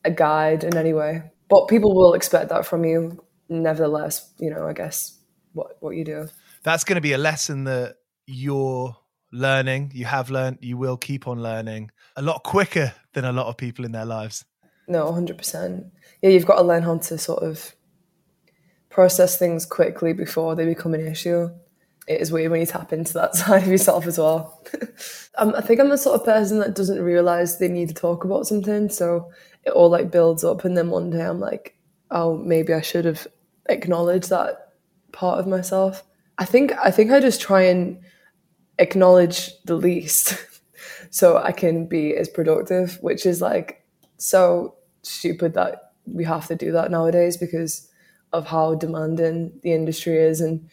a 0.04 0.10
guide 0.10 0.64
in 0.64 0.76
any 0.76 0.92
way. 0.92 1.22
But 1.50 1.66
people 1.68 1.94
will 1.94 2.14
expect 2.14 2.48
that 2.48 2.64
from 2.64 2.84
you, 2.84 3.22
nevertheless. 3.48 4.32
You 4.38 4.50
know, 4.50 4.66
I 4.66 4.72
guess 4.72 5.18
what 5.52 5.76
what 5.80 5.96
you 5.96 6.04
do. 6.04 6.28
That's 6.62 6.84
going 6.84 6.94
to 6.96 7.02
be 7.02 7.12
a 7.12 7.18
lesson 7.18 7.64
that 7.64 7.96
you're 8.26 8.96
learning. 9.32 9.90
You 9.94 10.06
have 10.06 10.30
learned. 10.30 10.58
You 10.60 10.78
will 10.78 10.96
keep 10.96 11.28
on 11.28 11.42
learning 11.42 11.90
a 12.16 12.22
lot 12.22 12.44
quicker 12.44 12.94
than 13.12 13.24
a 13.24 13.32
lot 13.32 13.48
of 13.48 13.56
people 13.56 13.84
in 13.84 13.92
their 13.92 14.06
lives. 14.06 14.44
No, 14.86 15.12
hundred 15.12 15.38
percent. 15.38 15.86
Yeah, 16.22 16.30
you've 16.30 16.46
got 16.46 16.56
to 16.56 16.62
learn 16.62 16.82
how 16.82 16.98
to 16.98 17.18
sort 17.18 17.42
of 17.42 17.74
process 18.90 19.36
things 19.36 19.66
quickly 19.66 20.12
before 20.12 20.54
they 20.54 20.64
become 20.64 20.94
an 20.94 21.06
issue. 21.06 21.48
It 22.06 22.20
is 22.20 22.30
weird 22.30 22.50
when 22.50 22.60
you 22.60 22.66
tap 22.66 22.92
into 22.92 23.14
that 23.14 23.34
side 23.36 23.62
of 23.62 23.68
yourself 23.68 24.06
as 24.06 24.18
well. 24.18 24.62
Um, 25.36 25.52
I 25.56 25.62
think 25.62 25.80
I'm 25.80 25.88
the 25.88 25.98
sort 25.98 26.20
of 26.20 26.24
person 26.24 26.60
that 26.60 26.76
doesn't 26.76 27.02
realize 27.02 27.58
they 27.58 27.66
need 27.66 27.88
to 27.88 27.94
talk 27.94 28.24
about 28.24 28.46
something, 28.46 28.88
so 28.88 29.32
it 29.64 29.70
all 29.70 29.90
like 29.90 30.12
builds 30.12 30.44
up, 30.44 30.64
and 30.64 30.76
then 30.76 30.90
one 30.90 31.10
day 31.10 31.22
I'm 31.22 31.40
like, 31.40 31.76
oh, 32.12 32.36
maybe 32.36 32.72
I 32.72 32.82
should 32.82 33.04
have 33.04 33.26
acknowledged 33.68 34.30
that 34.30 34.74
part 35.10 35.40
of 35.40 35.48
myself. 35.48 36.04
I 36.38 36.44
think 36.44 36.72
I 36.80 36.92
think 36.92 37.10
I 37.10 37.18
just 37.18 37.40
try 37.40 37.62
and 37.62 37.98
acknowledge 38.78 39.50
the 39.64 39.74
least, 39.74 40.36
so 41.10 41.36
I 41.36 41.50
can 41.50 41.86
be 41.86 42.14
as 42.16 42.28
productive, 42.28 42.98
which 43.00 43.26
is 43.26 43.40
like 43.40 43.84
so 44.16 44.76
stupid 45.02 45.54
that 45.54 45.94
we 46.06 46.22
have 46.22 46.46
to 46.46 46.54
do 46.54 46.70
that 46.70 46.92
nowadays 46.92 47.36
because 47.36 47.88
of 48.32 48.46
how 48.46 48.74
demanding 48.76 49.58
the 49.62 49.72
industry 49.72 50.16
is 50.16 50.40
and 50.40 50.68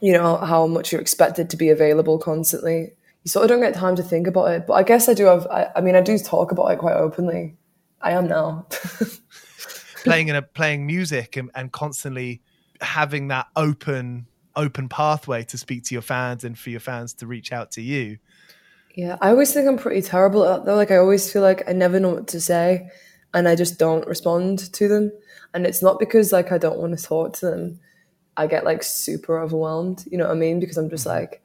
you 0.00 0.12
know 0.12 0.36
how 0.36 0.66
much 0.66 0.92
you're 0.92 1.00
expected 1.00 1.50
to 1.50 1.56
be 1.56 1.68
available 1.68 2.18
constantly. 2.18 2.92
You 3.22 3.28
sort 3.28 3.44
of 3.44 3.50
don't 3.50 3.60
get 3.60 3.74
time 3.74 3.96
to 3.96 4.02
think 4.02 4.26
about 4.26 4.50
it 4.50 4.66
but 4.66 4.72
i 4.74 4.82
guess 4.82 5.06
i 5.06 5.12
do 5.12 5.26
have 5.26 5.46
i, 5.48 5.68
I 5.76 5.82
mean 5.82 5.94
i 5.94 6.00
do 6.00 6.18
talk 6.18 6.52
about 6.52 6.68
it 6.68 6.78
quite 6.78 6.94
openly. 6.94 7.56
I 8.00 8.12
am 8.12 8.28
now. 8.28 8.66
Playing 10.04 10.28
in 10.28 10.36
a 10.36 10.40
playing 10.40 10.86
music 10.86 11.36
and, 11.36 11.50
and 11.54 11.70
constantly 11.70 12.40
having 12.80 13.28
that 13.28 13.48
open 13.56 14.26
open 14.56 14.88
pathway 14.88 15.44
to 15.44 15.58
speak 15.58 15.84
to 15.84 15.94
your 15.94 16.02
fans 16.02 16.44
and 16.44 16.58
for 16.58 16.70
your 16.70 16.80
fans 16.80 17.12
to 17.14 17.26
reach 17.26 17.52
out 17.52 17.72
to 17.72 17.82
you. 17.82 18.16
Yeah 18.94 19.18
i 19.20 19.28
always 19.28 19.52
think 19.52 19.68
i'm 19.68 19.76
pretty 19.76 20.00
terrible 20.00 20.44
at 20.44 20.60
that 20.60 20.64
though. 20.64 20.76
Like 20.76 20.90
i 20.90 20.96
always 20.96 21.30
feel 21.30 21.42
like 21.42 21.68
i 21.68 21.72
never 21.72 22.00
know 22.00 22.14
what 22.14 22.28
to 22.28 22.40
say 22.40 22.88
and 23.34 23.48
I 23.48 23.54
just 23.54 23.78
don't 23.78 24.06
respond 24.06 24.72
to 24.72 24.88
them. 24.88 25.12
And 25.54 25.66
it's 25.66 25.82
not 25.82 25.98
because 25.98 26.32
like 26.32 26.52
I 26.52 26.58
don't 26.58 26.78
want 26.78 26.98
to 26.98 27.04
talk 27.04 27.34
to 27.34 27.46
them. 27.46 27.80
I 28.40 28.46
get 28.46 28.64
like 28.64 28.82
super 28.82 29.38
overwhelmed, 29.38 30.06
you 30.10 30.16
know 30.16 30.24
what 30.24 30.32
I 30.34 30.38
mean? 30.38 30.60
Because 30.60 30.78
I'm 30.78 30.88
just 30.88 31.04
like, 31.04 31.42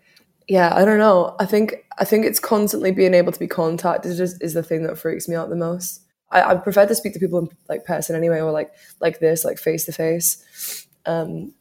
yeah, 0.48 0.74
I 0.74 0.86
don't 0.86 0.98
know. 0.98 1.36
I 1.40 1.46
think 1.46 1.86
I 2.00 2.06
think 2.06 2.26
it's 2.26 2.40
constantly 2.40 2.92
being 2.92 3.14
able 3.14 3.34
to 3.34 3.40
be 3.40 3.48
contacted 3.48 4.18
is, 4.18 4.40
is 4.40 4.54
the 4.54 4.64
thing 4.64 4.84
that 4.84 4.98
freaks 4.98 5.28
me 5.28 5.36
out 5.36 5.50
the 5.50 5.58
most. 5.58 6.04
I, 6.32 6.52
I 6.52 6.56
prefer 6.56 6.86
to 6.86 6.96
speak 6.96 7.12
to 7.14 7.20
people 7.20 7.40
in 7.40 7.50
like 7.68 7.84
person 7.84 8.16
anyway, 8.16 8.40
or 8.40 8.52
like 8.52 8.72
like 9.02 9.20
this, 9.20 9.44
like 9.44 9.58
face 9.58 9.84
to 9.86 9.92
face. 9.92 10.88
Um, 11.06 11.54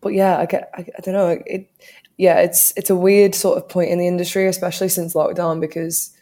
but 0.00 0.10
yeah, 0.10 0.38
I 0.38 0.46
get 0.46 0.70
I, 0.72 0.86
I 0.96 1.00
don't 1.02 1.14
know. 1.14 1.42
It 1.44 1.68
yeah, 2.16 2.38
it's 2.38 2.72
it's 2.76 2.90
a 2.90 2.96
weird 2.96 3.34
sort 3.34 3.58
of 3.58 3.68
point 3.68 3.90
in 3.90 3.98
the 3.98 4.06
industry, 4.06 4.46
especially 4.46 4.88
since 4.88 5.14
lockdown, 5.14 5.60
because 5.60 6.16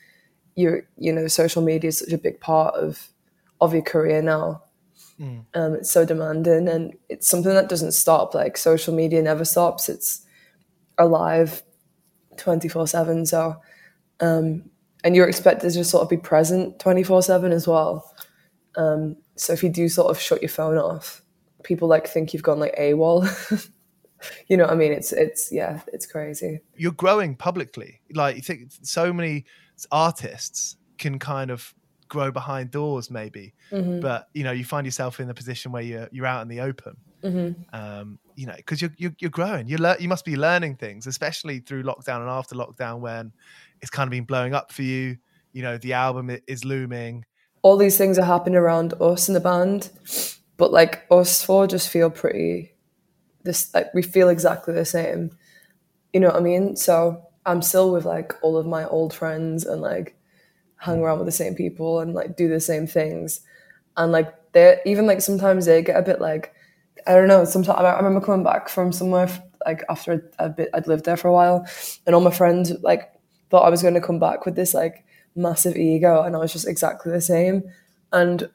you 0.55 0.85
you 0.97 1.13
know 1.13 1.29
social 1.29 1.61
media 1.61 1.89
is 1.89 1.99
such 1.99 2.15
a 2.15 2.19
big 2.19 2.41
part 2.41 2.75
of 2.77 3.09
of 3.61 3.75
your 3.75 3.83
career 3.83 4.23
now 4.23 4.63
mm. 5.21 5.45
um, 5.55 5.75
it's 5.75 5.91
so 5.91 6.05
demanding 6.05 6.69
and 6.69 6.95
it's 7.09 7.29
something 7.29 7.53
that 7.55 7.69
doesn't 7.69 7.93
stop. 7.93 8.35
Like 8.35 8.57
social 8.57 8.95
media 8.95 9.23
never 9.23 9.45
stops. 9.45 9.89
It's 9.89 10.23
alive 10.99 11.63
24 12.39 12.87
7 12.87 13.27
so 13.27 13.57
um, 14.21 14.65
and 15.05 15.15
you're 15.15 15.29
expected 15.29 15.69
to 15.69 15.75
just 15.75 15.91
sort 15.91 16.03
of 16.03 16.09
be 16.09 16.17
present 16.17 16.79
24 16.79 17.23
7 17.23 17.53
as 17.53 17.67
well. 17.67 18.11
Um, 18.77 19.17
so 19.37 19.53
if 19.53 19.63
you 19.63 19.69
do 19.69 19.89
sort 19.89 20.11
of 20.11 20.21
shut 20.21 20.43
your 20.43 20.49
phone 20.49 20.79
off 20.79 21.23
people 21.67 21.89
like 21.89 22.07
think 22.07 22.33
you've 22.33 22.43
gone 22.43 22.61
like 22.61 22.75
AWOL. 22.77 23.71
You 24.49 24.57
know 24.57 24.65
what 24.65 24.73
I 24.73 24.77
mean? 24.77 24.93
It's 24.93 25.13
it's 25.13 25.53
yeah 25.53 25.83
it's 25.93 26.07
crazy. 26.07 26.61
You're 26.75 26.93
growing 26.93 27.37
publicly. 27.37 28.01
Like 28.15 28.37
you 28.37 28.43
think 28.43 28.73
so 28.83 29.13
many 29.13 29.45
artists 29.93 30.77
can 30.97 31.19
kind 31.19 31.51
of 31.51 31.75
grow 32.09 32.31
behind 32.31 32.71
doors 32.71 33.11
maybe. 33.11 33.55
Mm-hmm. 33.71 34.01
but 34.01 34.29
you 34.35 34.45
know 34.45 34.53
you 34.53 34.65
find 34.65 34.87
yourself 34.87 35.21
in 35.21 35.29
the 35.29 35.35
position 35.35 35.73
where 35.73 35.83
you're 35.83 36.09
you're 36.13 36.27
out 36.27 36.43
in 36.43 36.49
the 36.49 36.61
open. 36.61 36.97
Mm-hmm. 37.25 37.75
um, 37.75 38.19
you 38.37 38.47
know 38.47 38.55
because 38.55 38.81
you're, 38.81 38.93
you're, 38.97 39.15
you're 39.19 39.31
growing. 39.31 39.69
You 39.69 39.79
learn 39.79 39.97
you 40.01 40.09
must 40.09 40.25
be 40.25 40.37
learning 40.37 40.77
things 40.77 41.07
especially 41.07 41.61
through 41.61 41.83
lockdown 41.83 42.21
and 42.21 42.31
after 42.31 42.55
lockdown 42.55 43.01
when 43.01 43.33
it's 43.81 43.91
kind 43.91 44.07
of 44.07 44.11
been 44.11 44.25
blowing 44.25 44.55
up 44.55 44.73
for 44.73 44.83
you. 44.83 45.17
You 45.53 45.63
know 45.63 45.79
the 45.79 45.95
album 45.95 46.37
is 46.47 46.65
looming. 46.65 47.25
All 47.63 47.77
these 47.77 47.99
things 47.99 48.19
are 48.19 48.25
happening 48.25 48.57
around 48.57 48.95
us 49.01 49.29
in 49.29 49.35
the 49.35 49.41
band 49.41 49.91
but 50.57 50.73
like 50.73 51.07
us 51.11 51.43
four 51.43 51.67
just 51.67 51.89
feel 51.89 52.11
pretty 52.11 52.73
this 53.43 53.73
like 53.75 53.93
we 53.95 54.03
feel 54.03 54.29
exactly 54.29 54.75
the 54.75 54.85
same. 54.85 55.31
You 56.13 56.21
know 56.21 56.29
what 56.29 56.37
i 56.37 56.41
mean? 56.41 56.77
So 56.77 57.23
I'm 57.45 57.63
still 57.63 57.93
with 57.93 58.05
like 58.05 58.33
all 58.43 58.57
of 58.57 58.67
my 58.67 58.87
old 58.87 59.15
friends 59.15 59.65
and 59.65 59.81
like 59.81 60.17
hang 60.76 61.00
around 61.00 61.18
with 61.18 61.26
the 61.26 61.33
same 61.33 61.54
people 61.54 62.00
and 62.00 62.14
like 62.14 62.37
do 62.37 62.49
the 62.49 62.61
same 62.61 62.87
things. 62.87 63.40
And 63.97 64.12
like 64.12 64.52
they 64.52 64.80
even 64.87 65.06
like 65.06 65.21
sometimes 65.21 65.66
they 65.66 65.83
get 65.83 65.97
a 65.97 66.02
bit 66.02 66.21
like 66.21 66.54
I 67.06 67.12
don't 67.14 67.28
know. 67.28 67.45
Sometimes 67.45 67.78
I 67.78 67.97
remember 67.97 68.25
coming 68.25 68.45
back 68.45 68.68
from 68.68 68.92
somewhere 68.92 69.28
like 69.64 69.85
after 69.88 70.30
a 70.38 70.49
bit 70.49 70.71
I'd 70.75 70.87
lived 70.87 71.04
there 71.04 71.16
for 71.16 71.28
a 71.28 71.33
while, 71.33 71.66
and 72.06 72.14
all 72.14 72.21
my 72.21 72.30
friends 72.30 72.73
like 72.83 73.12
thought 73.50 73.64
I 73.66 73.71
was 73.71 73.83
going 73.83 73.95
to 73.95 74.00
come 74.00 74.18
back 74.18 74.45
with 74.45 74.56
this 74.56 74.75
like 74.75 75.04
massive 75.35 75.76
ego, 75.76 76.23
and 76.23 76.35
I 76.35 76.38
was 76.38 76.52
just 76.52 76.66
exactly 76.66 77.12
the 77.12 77.21
same. 77.21 77.62
And 78.12 78.49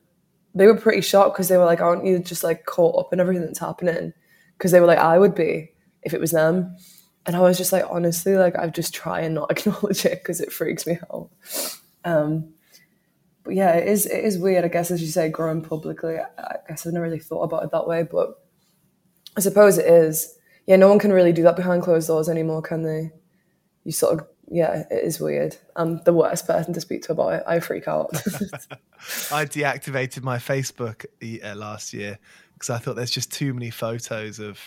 they 0.53 0.67
were 0.67 0.75
pretty 0.75 1.01
shocked 1.01 1.35
because 1.35 1.47
they 1.47 1.57
were 1.57 1.65
like, 1.65 1.81
"Aren't 1.81 2.05
you 2.05 2.19
just 2.19 2.43
like 2.43 2.65
caught 2.65 2.99
up 2.99 3.13
in 3.13 3.19
everything 3.19 3.45
that's 3.45 3.59
happening?" 3.59 4.13
Because 4.57 4.71
they 4.71 4.79
were 4.79 4.87
like, 4.87 4.99
"I 4.99 5.17
would 5.17 5.35
be 5.35 5.71
if 6.03 6.13
it 6.13 6.19
was 6.19 6.31
them." 6.31 6.75
and 7.25 7.35
I 7.35 7.39
was 7.39 7.57
just 7.57 7.71
like, 7.71 7.85
honestly, 7.89 8.35
like 8.35 8.55
I 8.55 8.67
just 8.67 8.93
try 8.93 9.21
and 9.21 9.35
not 9.35 9.51
acknowledge 9.57 10.05
it 10.05 10.19
because 10.19 10.41
it 10.41 10.51
freaks 10.51 10.87
me 10.87 10.97
out. 11.13 11.29
Um, 12.03 12.53
but 13.43 13.55
yeah, 13.55 13.73
it 13.73 13.87
is 13.87 14.05
it 14.05 14.23
is 14.23 14.37
weird. 14.37 14.65
I 14.65 14.67
guess 14.67 14.91
as 14.91 15.01
you 15.01 15.07
say, 15.07 15.29
growing 15.29 15.61
publicly. 15.61 16.17
I, 16.17 16.55
guess 16.67 16.85
I've 16.85 16.93
never 16.93 17.05
really 17.05 17.19
thought 17.19 17.43
about 17.43 17.63
it 17.63 17.71
that 17.71 17.87
way, 17.87 18.03
but 18.03 18.39
I 19.35 19.41
suppose 19.41 19.77
it 19.77 19.87
is. 19.87 20.37
Yeah, 20.67 20.75
no 20.75 20.89
one 20.89 20.99
can 20.99 21.11
really 21.11 21.33
do 21.33 21.43
that 21.43 21.55
behind 21.55 21.81
closed 21.81 22.07
doors 22.07 22.29
anymore, 22.29 22.61
can 22.61 22.83
they? 22.83 23.11
You 23.83 23.91
sort 23.91 24.19
of 24.19 24.27
yeah, 24.51 24.83
it 24.91 25.03
is 25.03 25.19
weird. 25.19 25.55
I'm 25.75 26.03
the 26.03 26.13
worst 26.13 26.45
person 26.45 26.73
to 26.73 26.81
speak 26.81 27.03
to 27.03 27.13
about 27.13 27.33
it. 27.33 27.43
I 27.47 27.59
freak 27.61 27.87
out. 27.87 28.09
I 29.31 29.45
deactivated 29.45 30.23
my 30.23 30.37
Facebook 30.37 31.05
uh, 31.43 31.55
last 31.55 31.93
year 31.93 32.19
because 32.53 32.69
I 32.69 32.77
thought 32.77 32.95
there's 32.95 33.11
just 33.11 33.31
too 33.31 33.53
many 33.53 33.69
photos 33.69 34.39
of 34.39 34.59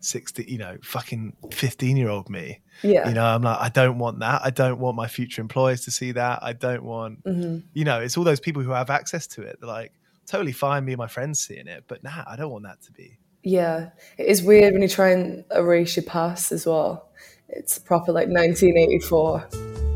60, 0.00 0.44
you 0.44 0.58
know, 0.58 0.78
fucking 0.82 1.36
15 1.50 1.96
year 1.96 2.08
old 2.08 2.28
me. 2.30 2.60
Yeah. 2.82 3.08
You 3.08 3.14
know, 3.14 3.24
I'm 3.24 3.42
like, 3.42 3.58
I 3.60 3.68
don't 3.68 3.98
want 3.98 4.20
that. 4.20 4.42
I 4.44 4.50
don't 4.50 4.78
want 4.78 4.96
my 4.96 5.08
future 5.08 5.40
employers 5.40 5.84
to 5.84 5.90
see 5.90 6.12
that. 6.12 6.40
I 6.42 6.52
don't 6.52 6.84
want, 6.84 7.24
mm-hmm. 7.24 7.66
you 7.74 7.84
know, 7.84 8.00
it's 8.00 8.16
all 8.16 8.24
those 8.24 8.40
people 8.40 8.62
who 8.62 8.70
have 8.70 8.90
access 8.90 9.26
to 9.28 9.42
it. 9.42 9.58
They're 9.60 9.68
like, 9.68 9.92
totally 10.26 10.52
fine, 10.52 10.84
me 10.84 10.92
and 10.92 10.98
my 10.98 11.08
friends 11.08 11.40
seeing 11.40 11.66
it. 11.66 11.84
But 11.88 12.04
nah, 12.04 12.24
I 12.26 12.36
don't 12.36 12.50
want 12.50 12.64
that 12.64 12.80
to 12.82 12.92
be. 12.92 13.18
Yeah. 13.42 13.90
It 14.16 14.26
is 14.26 14.42
weird 14.42 14.72
when 14.72 14.82
you 14.82 14.88
try 14.88 15.10
and 15.10 15.44
erase 15.54 15.96
your 15.96 16.04
past 16.04 16.52
as 16.52 16.66
well. 16.66 17.08
It's 17.48 17.78
proper 17.78 18.12
like 18.12 18.28
1984. 18.28 19.87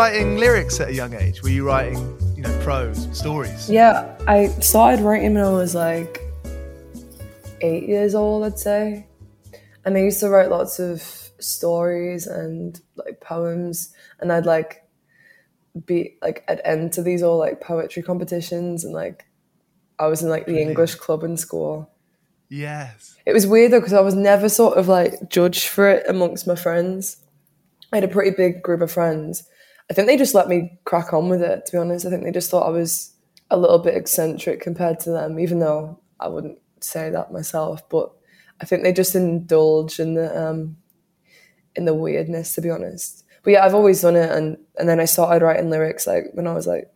Writing 0.00 0.38
lyrics 0.38 0.80
at 0.80 0.88
a 0.88 0.94
young 0.94 1.12
age? 1.12 1.42
Were 1.42 1.50
you 1.50 1.66
writing, 1.66 1.98
you 2.34 2.42
know, 2.42 2.60
prose, 2.62 3.06
stories? 3.12 3.68
Yeah, 3.68 4.16
I 4.26 4.46
started 4.46 5.04
writing 5.04 5.34
when 5.34 5.44
I 5.44 5.50
was 5.50 5.74
like 5.74 6.22
eight 7.60 7.86
years 7.86 8.14
old, 8.14 8.44
I'd 8.44 8.58
say. 8.58 9.06
And 9.84 9.98
I 9.98 10.00
used 10.00 10.20
to 10.20 10.30
write 10.30 10.48
lots 10.48 10.78
of 10.78 11.02
stories 11.38 12.26
and 12.26 12.80
like 12.96 13.20
poems, 13.20 13.92
and 14.20 14.32
I'd 14.32 14.46
like 14.46 14.88
be 15.84 16.16
like 16.22 16.44
I'd 16.48 16.62
enter 16.64 17.02
these 17.02 17.22
all 17.22 17.36
like 17.38 17.60
poetry 17.60 18.02
competitions, 18.02 18.84
and 18.84 18.94
like 18.94 19.26
I 19.98 20.06
was 20.06 20.22
in 20.22 20.30
like 20.30 20.46
the 20.46 20.52
Brilliant. 20.52 20.70
English 20.70 20.94
club 20.94 21.24
in 21.24 21.36
school. 21.36 21.90
Yes. 22.48 23.16
It 23.26 23.34
was 23.34 23.46
weird 23.46 23.70
though 23.70 23.80
because 23.80 23.92
I 23.92 24.00
was 24.00 24.14
never 24.14 24.48
sort 24.48 24.78
of 24.78 24.88
like 24.88 25.28
judged 25.28 25.68
for 25.68 25.90
it 25.90 26.06
amongst 26.08 26.46
my 26.46 26.56
friends. 26.56 27.18
I 27.92 27.96
had 27.96 28.04
a 28.04 28.08
pretty 28.08 28.30
big 28.34 28.62
group 28.62 28.80
of 28.80 28.90
friends, 28.90 29.46
I 29.90 29.92
think 29.92 30.06
they 30.06 30.16
just 30.16 30.34
let 30.34 30.48
me 30.48 30.78
crack 30.84 31.12
on 31.12 31.28
with 31.28 31.42
it, 31.42 31.66
to 31.66 31.72
be 31.72 31.78
honest. 31.78 32.06
I 32.06 32.10
think 32.10 32.22
they 32.22 32.30
just 32.30 32.50
thought 32.50 32.66
I 32.66 32.70
was 32.70 33.12
a 33.50 33.56
little 33.56 33.80
bit 33.80 33.96
eccentric 33.96 34.60
compared 34.60 35.00
to 35.00 35.10
them, 35.10 35.40
even 35.40 35.58
though 35.58 35.98
I 36.20 36.28
wouldn't 36.28 36.58
say 36.80 37.10
that 37.10 37.32
myself. 37.32 37.88
But 37.88 38.12
I 38.60 38.66
think 38.66 38.82
they 38.82 38.92
just 38.92 39.16
indulge 39.16 39.98
in 39.98 40.14
the 40.14 40.48
um, 40.48 40.76
in 41.74 41.86
the 41.86 41.94
weirdness, 41.94 42.54
to 42.54 42.60
be 42.60 42.70
honest. 42.70 43.24
But 43.42 43.52
yeah, 43.52 43.64
I've 43.64 43.74
always 43.74 44.00
done 44.02 44.16
it, 44.16 44.30
and 44.30 44.58
and 44.78 44.88
then 44.88 45.00
I 45.00 45.06
started 45.06 45.44
writing 45.44 45.70
lyrics 45.70 46.06
like 46.06 46.26
when 46.34 46.46
I 46.46 46.52
was 46.52 46.68
like 46.68 46.88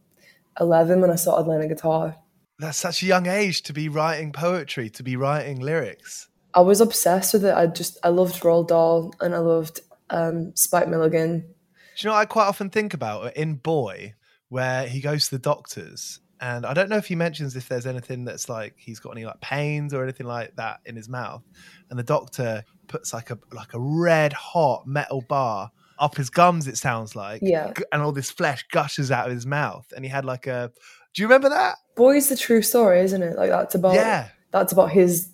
eleven, 0.60 1.00
when 1.00 1.10
I 1.10 1.16
started 1.16 1.48
learning 1.48 1.70
guitar. 1.70 2.16
That's 2.60 2.78
such 2.78 3.02
a 3.02 3.06
young 3.06 3.26
age 3.26 3.62
to 3.62 3.72
be 3.72 3.88
writing 3.88 4.32
poetry, 4.32 4.88
to 4.90 5.02
be 5.02 5.16
writing 5.16 5.58
lyrics. 5.58 6.28
I 6.54 6.60
was 6.60 6.80
obsessed 6.80 7.32
with 7.32 7.44
it. 7.44 7.54
I 7.54 7.66
just 7.66 7.98
I 8.04 8.10
loved 8.10 8.40
Roald 8.42 8.68
Dahl 8.68 9.12
and 9.20 9.34
I 9.34 9.38
loved 9.38 9.80
um, 10.10 10.54
Spike 10.54 10.88
Milligan 10.88 11.53
you 11.98 12.08
know 12.08 12.14
I 12.14 12.24
quite 12.24 12.46
often 12.46 12.70
think 12.70 12.94
about 12.94 13.36
in 13.36 13.56
Boy, 13.56 14.14
where 14.48 14.86
he 14.86 15.00
goes 15.00 15.28
to 15.28 15.36
the 15.36 15.42
doctors, 15.42 16.20
and 16.40 16.66
I 16.66 16.74
don't 16.74 16.88
know 16.88 16.96
if 16.96 17.06
he 17.06 17.14
mentions 17.14 17.56
if 17.56 17.68
there's 17.68 17.86
anything 17.86 18.24
that's 18.24 18.48
like 18.48 18.74
he's 18.76 19.00
got 19.00 19.10
any 19.10 19.24
like 19.24 19.40
pains 19.40 19.94
or 19.94 20.02
anything 20.02 20.26
like 20.26 20.54
that 20.56 20.80
in 20.84 20.96
his 20.96 21.08
mouth, 21.08 21.42
and 21.90 21.98
the 21.98 22.02
doctor 22.02 22.64
puts 22.86 23.12
like 23.12 23.30
a 23.30 23.38
like 23.52 23.74
a 23.74 23.80
red 23.80 24.32
hot 24.32 24.86
metal 24.86 25.22
bar 25.22 25.70
up 25.98 26.16
his 26.16 26.30
gums. 26.30 26.66
It 26.66 26.76
sounds 26.76 27.14
like, 27.14 27.40
yeah, 27.42 27.72
and 27.92 28.02
all 28.02 28.12
this 28.12 28.30
flesh 28.30 28.64
gushes 28.70 29.11
out 29.11 29.26
of 29.26 29.33
his 29.33 29.46
mouth, 29.46 29.92
and 29.94 30.04
he 30.04 30.11
had 30.11 30.24
like 30.24 30.46
a. 30.46 30.72
Do 31.14 31.22
you 31.22 31.28
remember 31.28 31.48
that? 31.50 31.76
Boy's 31.94 32.28
the 32.28 32.37
true 32.37 32.62
story, 32.62 33.00
isn't 33.00 33.22
it? 33.22 33.37
Like 33.37 33.50
that's 33.50 33.74
about 33.74 33.94
yeah, 33.94 34.28
that's 34.50 34.72
about 34.72 34.90
his 34.90 35.33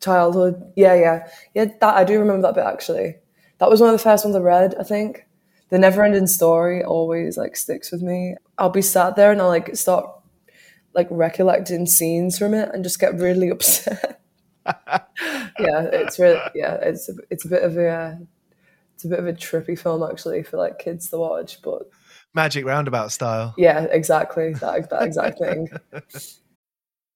childhood. 0.00 0.72
Yeah, 0.76 0.94
yeah, 0.94 1.28
yeah. 1.54 1.66
That 1.80 1.96
I 1.96 2.04
do 2.04 2.18
remember 2.18 2.42
that 2.42 2.54
bit 2.54 2.64
actually. 2.64 3.16
That 3.58 3.70
was 3.70 3.80
one 3.80 3.90
of 3.90 3.94
the 3.94 4.02
first 4.02 4.24
ones 4.24 4.34
I 4.34 4.40
read, 4.40 4.74
I 4.80 4.82
think 4.84 5.26
the 5.70 5.78
never 5.78 6.04
ending 6.04 6.26
story 6.26 6.84
always 6.84 7.36
like 7.36 7.56
sticks 7.56 7.90
with 7.90 8.02
me. 8.02 8.36
I'll 8.58 8.70
be 8.70 8.82
sat 8.82 9.16
there 9.16 9.32
and 9.32 9.40
I'll 9.40 9.48
like 9.48 9.74
start 9.76 10.10
like 10.94 11.08
recollecting 11.10 11.86
scenes 11.86 12.38
from 12.38 12.54
it 12.54 12.70
and 12.72 12.84
just 12.84 13.00
get 13.00 13.14
really 13.14 13.48
upset. 13.50 14.20
yeah, 14.66 15.02
it's 15.58 16.18
really 16.18 16.40
yeah, 16.54 16.74
it's 16.74 17.08
a, 17.08 17.14
it's 17.30 17.44
a 17.44 17.48
bit 17.48 17.62
of 17.62 17.76
a 17.76 17.88
uh, 17.88 18.14
it's 18.94 19.04
a 19.04 19.08
bit 19.08 19.18
of 19.18 19.26
a 19.26 19.32
trippy 19.32 19.78
film 19.78 20.02
actually 20.02 20.42
for 20.42 20.58
like 20.58 20.78
kids 20.78 21.08
to 21.10 21.18
watch, 21.18 21.62
but 21.62 21.82
magic 22.34 22.66
roundabout 22.66 23.12
style. 23.12 23.54
Yeah, 23.56 23.84
exactly 23.84 24.52
that 24.54 24.90
that 24.90 25.02
exact 25.02 25.38
thing. 25.38 25.68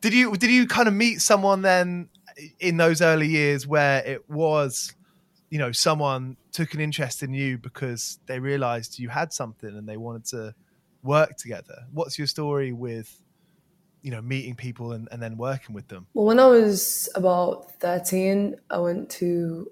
Did 0.00 0.14
you 0.14 0.36
did 0.36 0.50
you 0.50 0.66
kind 0.66 0.88
of 0.88 0.94
meet 0.94 1.20
someone 1.20 1.62
then 1.62 2.08
in 2.60 2.76
those 2.76 3.02
early 3.02 3.26
years 3.26 3.66
where 3.66 4.04
it 4.04 4.28
was, 4.30 4.94
you 5.50 5.58
know, 5.58 5.72
someone 5.72 6.36
took 6.52 6.74
an 6.74 6.80
interest 6.80 7.22
in 7.22 7.32
you 7.34 7.58
because 7.58 8.18
they 8.26 8.38
realized 8.38 8.98
you 8.98 9.08
had 9.08 9.32
something 9.32 9.70
and 9.70 9.88
they 9.88 9.96
wanted 9.96 10.24
to 10.26 10.54
work 11.02 11.36
together? 11.36 11.86
What's 11.92 12.18
your 12.18 12.26
story 12.26 12.72
with, 12.72 13.20
you 14.02 14.10
know, 14.10 14.22
meeting 14.22 14.54
people 14.54 14.92
and, 14.92 15.08
and 15.10 15.22
then 15.22 15.36
working 15.36 15.74
with 15.74 15.88
them? 15.88 16.06
Well, 16.14 16.26
when 16.26 16.38
I 16.38 16.46
was 16.46 17.08
about 17.14 17.72
13, 17.80 18.56
I 18.70 18.78
went 18.78 19.10
to 19.10 19.70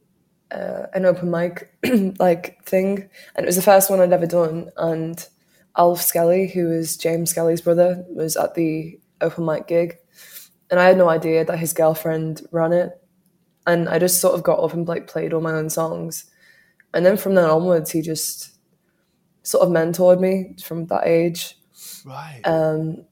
uh, 0.51 0.87
an 0.95 1.05
open 1.05 1.31
mic 1.31 1.73
like 2.19 2.65
thing, 2.65 3.09
and 3.35 3.45
it 3.45 3.47
was 3.47 3.57
the 3.57 3.63
first 3.63 3.91
one 3.91 4.01
I'd 4.01 4.13
ever 4.13 4.27
done. 4.27 4.71
And 4.77 5.27
Alf 5.77 6.03
Skelly, 6.03 6.49
who 6.49 6.69
was 6.69 6.97
James 6.97 7.31
Skelly's 7.31 7.61
brother, 7.61 8.05
was 8.09 8.37
at 8.37 8.55
the 8.55 8.99
open 9.21 9.45
mic 9.45 9.67
gig, 9.67 9.99
and 10.71 10.81
I 10.81 10.87
had 10.87 10.99
no 10.99 11.09
idea 11.09 11.45
that 11.45 11.59
his 11.59 11.73
girlfriend 11.73 12.47
ran 12.51 12.73
it. 12.73 13.01
And 13.67 13.89
I 13.89 13.99
just 13.99 14.21
sort 14.21 14.35
of 14.35 14.43
got 14.43 14.61
up 14.61 14.73
and 14.73 14.87
like 14.87 15.09
played 15.09 15.33
all 15.33 15.41
my 15.41 15.53
own 15.53 15.71
songs. 15.71 16.31
And 16.95 17.05
then 17.05 17.17
from 17.17 17.35
then 17.35 17.45
onwards, 17.45 17.91
he 17.91 18.01
just 18.01 18.57
sort 19.43 19.67
of 19.67 19.73
mentored 19.73 20.21
me 20.21 20.57
from 20.63 20.87
that 20.87 21.07
age. 21.07 21.59
Right. 22.05 22.41
Um, 22.45 23.05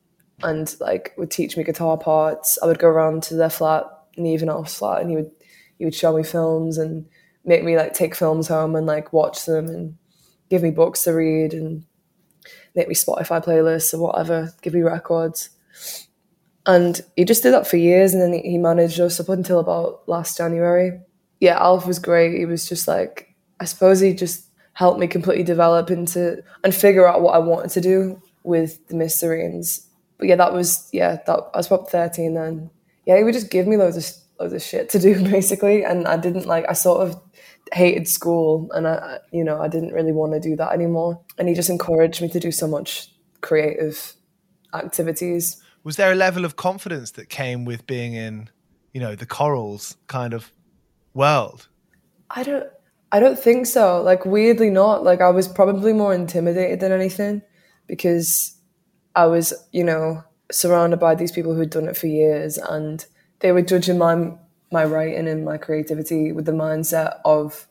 and 0.43 0.75
like 0.81 1.15
would 1.17 1.31
teach 1.31 1.57
me 1.57 1.65
guitar 1.65 1.97
parts. 1.97 2.59
I 2.63 2.67
would 2.67 2.79
go 2.79 2.89
around 2.89 3.23
to 3.25 3.35
their 3.35 3.51
flat, 3.51 3.85
and 4.17 4.69
flat, 4.69 5.01
and 5.01 5.11
he 5.11 5.17
would 5.17 5.31
he 5.79 5.85
would 5.85 5.95
show 5.95 6.17
me 6.17 6.23
films 6.23 6.79
and 6.79 7.07
make 7.45 7.65
me 7.65 7.77
like 7.77 7.95
take 7.95 8.15
films 8.15 8.49
home 8.49 8.75
and 8.77 8.87
like 8.87 9.13
watch 9.13 9.45
them 9.45 9.69
and 9.69 9.97
give 10.51 10.63
me 10.63 10.71
books 10.71 11.05
to 11.05 11.13
read 11.13 11.53
and 11.53 11.85
make 12.75 12.89
me 12.89 12.95
Spotify 12.95 13.45
playlists 13.45 13.95
or 13.95 13.99
whatever, 13.99 14.53
give 14.63 14.75
me 14.75 14.83
records. 14.83 15.51
And 16.67 17.01
he 17.17 17.25
just 17.25 17.43
did 17.43 17.53
that 17.53 17.67
for 17.67 17.77
years 17.77 18.15
and 18.15 18.23
then 18.23 18.33
he 18.33 18.57
managed 18.59 18.99
us 19.01 19.21
up 19.21 19.29
until 19.29 19.61
about 19.61 20.09
last 20.09 20.37
January. 20.37 21.01
Yeah, 21.41 21.59
Alf 21.59 21.87
was 21.87 21.99
great. 21.99 22.39
He 22.39 22.47
was 22.47 22.67
just 22.69 22.89
like, 22.89 23.35
I 23.61 23.65
suppose 23.65 24.01
he 24.01 24.15
just 24.15 24.47
helped 24.73 24.99
me 24.99 25.07
completely 25.07 25.45
develop 25.45 25.91
into 25.91 26.43
and 26.63 26.75
figure 26.75 27.07
out 27.07 27.21
what 27.21 27.35
I 27.35 27.39
wanted 27.39 27.71
to 27.73 27.81
do 27.81 28.23
with 28.45 28.87
the 28.89 28.95
Mysterines. 28.95 29.87
But 30.19 30.29
yeah, 30.29 30.37
that 30.37 30.53
was, 30.53 30.89
yeah, 30.93 31.19
that 31.27 31.41
I 31.53 31.57
was 31.57 31.67
about 31.67 31.91
13 31.91 32.35
then. 32.35 32.71
Yeah, 33.05 33.19
he 33.19 33.25
would 33.25 33.35
just 33.35 33.51
give 33.51 33.67
me 33.67 33.77
loads 33.77 33.97
of, 33.97 34.07
loads 34.41 34.55
of 34.55 34.63
shit 34.63 34.89
to 34.91 34.99
do 34.99 35.23
basically. 35.31 35.85
And 35.85 36.09
I 36.09 36.17
didn't 36.17 36.47
like, 36.47 36.65
I 36.69 36.73
sort 36.73 37.07
of 37.07 37.21
hated 37.73 38.09
school 38.09 38.71
and 38.73 38.89
I, 38.89 39.19
you 39.33 39.45
know, 39.45 39.61
I 39.61 39.69
didn't 39.69 39.93
really 39.93 40.13
want 40.13 40.33
to 40.33 40.41
do 40.41 40.57
that 40.57 40.73
anymore. 40.73 41.21
And 41.37 41.47
he 41.47 41.55
just 41.55 41.71
encouraged 41.71 42.23
me 42.23 42.29
to 42.31 42.41
do 42.41 42.51
so 42.51 42.67
much 42.67 43.11
creative 43.43 44.15
activities 44.73 45.61
was 45.85 45.97
there 45.97 46.11
a 46.11 46.17
level 46.17 46.45
of 46.45 46.57
confidence 46.57 47.13
that 47.13 47.29
came 47.29 47.65
with 47.65 47.87
being 47.87 48.15
in, 48.15 48.49
you 48.93 49.01
know, 49.01 49.15
the 49.15 49.27
Corals 49.27 49.97
kind 50.09 50.33
of 50.33 50.51
world? 51.13 51.69
I 52.31 52.43
don't 52.43 52.67
I 53.13 53.21
don't 53.21 53.39
think 53.39 53.67
so. 53.67 54.03
Like 54.03 54.25
weirdly 54.25 54.71
not. 54.71 55.05
Like 55.05 55.21
I 55.21 55.31
was 55.31 55.47
probably 55.47 55.93
more 55.93 56.13
intimidated 56.13 56.81
than 56.81 56.91
anything 56.91 57.43
because 57.87 58.57
I 59.15 59.27
was, 59.27 59.53
you 59.71 59.85
know, 59.85 60.25
surrounded 60.51 60.99
by 60.99 61.15
these 61.15 61.31
people 61.31 61.55
who'd 61.55 61.71
done 61.71 61.87
it 61.87 61.97
for 61.97 62.07
years 62.07 62.59
and 62.59 63.05
they 63.41 63.53
were 63.53 63.63
judging 63.63 63.99
my 63.99 64.33
my 64.73 64.85
writing 64.85 65.29
and 65.29 65.45
my 65.45 65.59
creativity 65.59 66.33
with 66.33 66.47
the 66.47 66.53
mindset 66.53 67.21
of 67.25 67.69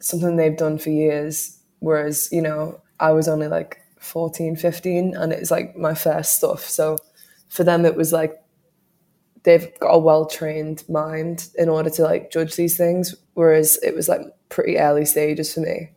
something 0.00 0.36
they've 0.36 0.56
done 0.56 0.76
for 0.76 0.90
years. 0.90 1.58
Whereas, 1.78 2.28
you 2.32 2.42
know, 2.42 2.82
I 3.00 3.12
was 3.12 3.28
only 3.28 3.48
like 3.48 3.80
14, 4.06 4.56
15 4.56 5.14
and 5.16 5.32
it's 5.32 5.50
like 5.50 5.76
my 5.76 5.94
first 5.94 6.36
stuff. 6.36 6.62
So 6.68 6.96
for 7.48 7.64
them, 7.64 7.84
it 7.84 7.96
was 7.96 8.12
like 8.12 8.34
they've 9.42 9.68
got 9.80 9.90
a 9.90 9.98
well 9.98 10.26
trained 10.26 10.84
mind 10.88 11.48
in 11.56 11.68
order 11.68 11.90
to 11.90 12.02
like 12.02 12.30
judge 12.30 12.56
these 12.56 12.76
things. 12.76 13.14
Whereas 13.34 13.78
it 13.82 13.94
was 13.94 14.08
like 14.08 14.20
pretty 14.48 14.78
early 14.78 15.04
stages 15.04 15.54
for 15.54 15.60
me. 15.60 15.90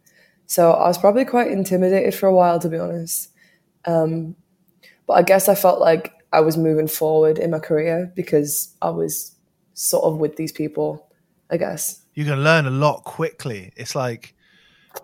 So 0.46 0.72
I 0.72 0.88
was 0.88 0.98
probably 0.98 1.26
quite 1.26 1.52
intimidated 1.52 2.16
for 2.16 2.28
a 2.28 2.34
while, 2.34 2.60
to 2.60 2.70
be 2.70 2.78
honest. 2.78 3.30
Um, 3.86 4.36
but 5.06 5.14
I 5.14 5.22
guess 5.22 5.48
I 5.48 5.56
felt 5.56 5.80
like 5.80 6.14
I 6.32 6.42
was 6.42 6.58
moving 6.58 6.88
forward 6.88 7.38
in 7.38 7.52
my 7.52 7.60
career 7.60 8.12
because 8.16 8.76
I 8.82 8.90
was 8.90 9.36
sort 9.74 10.06
of 10.06 10.18
with 10.18 10.36
these 10.36 10.52
people, 10.52 11.08
I 11.50 11.58
guess. 11.58 12.04
You 12.14 12.26
can 12.26 12.44
learn 12.44 12.66
a 12.66 12.72
lot 12.72 13.04
quickly. 13.04 13.72
It's 13.76 13.96
like 13.96 14.36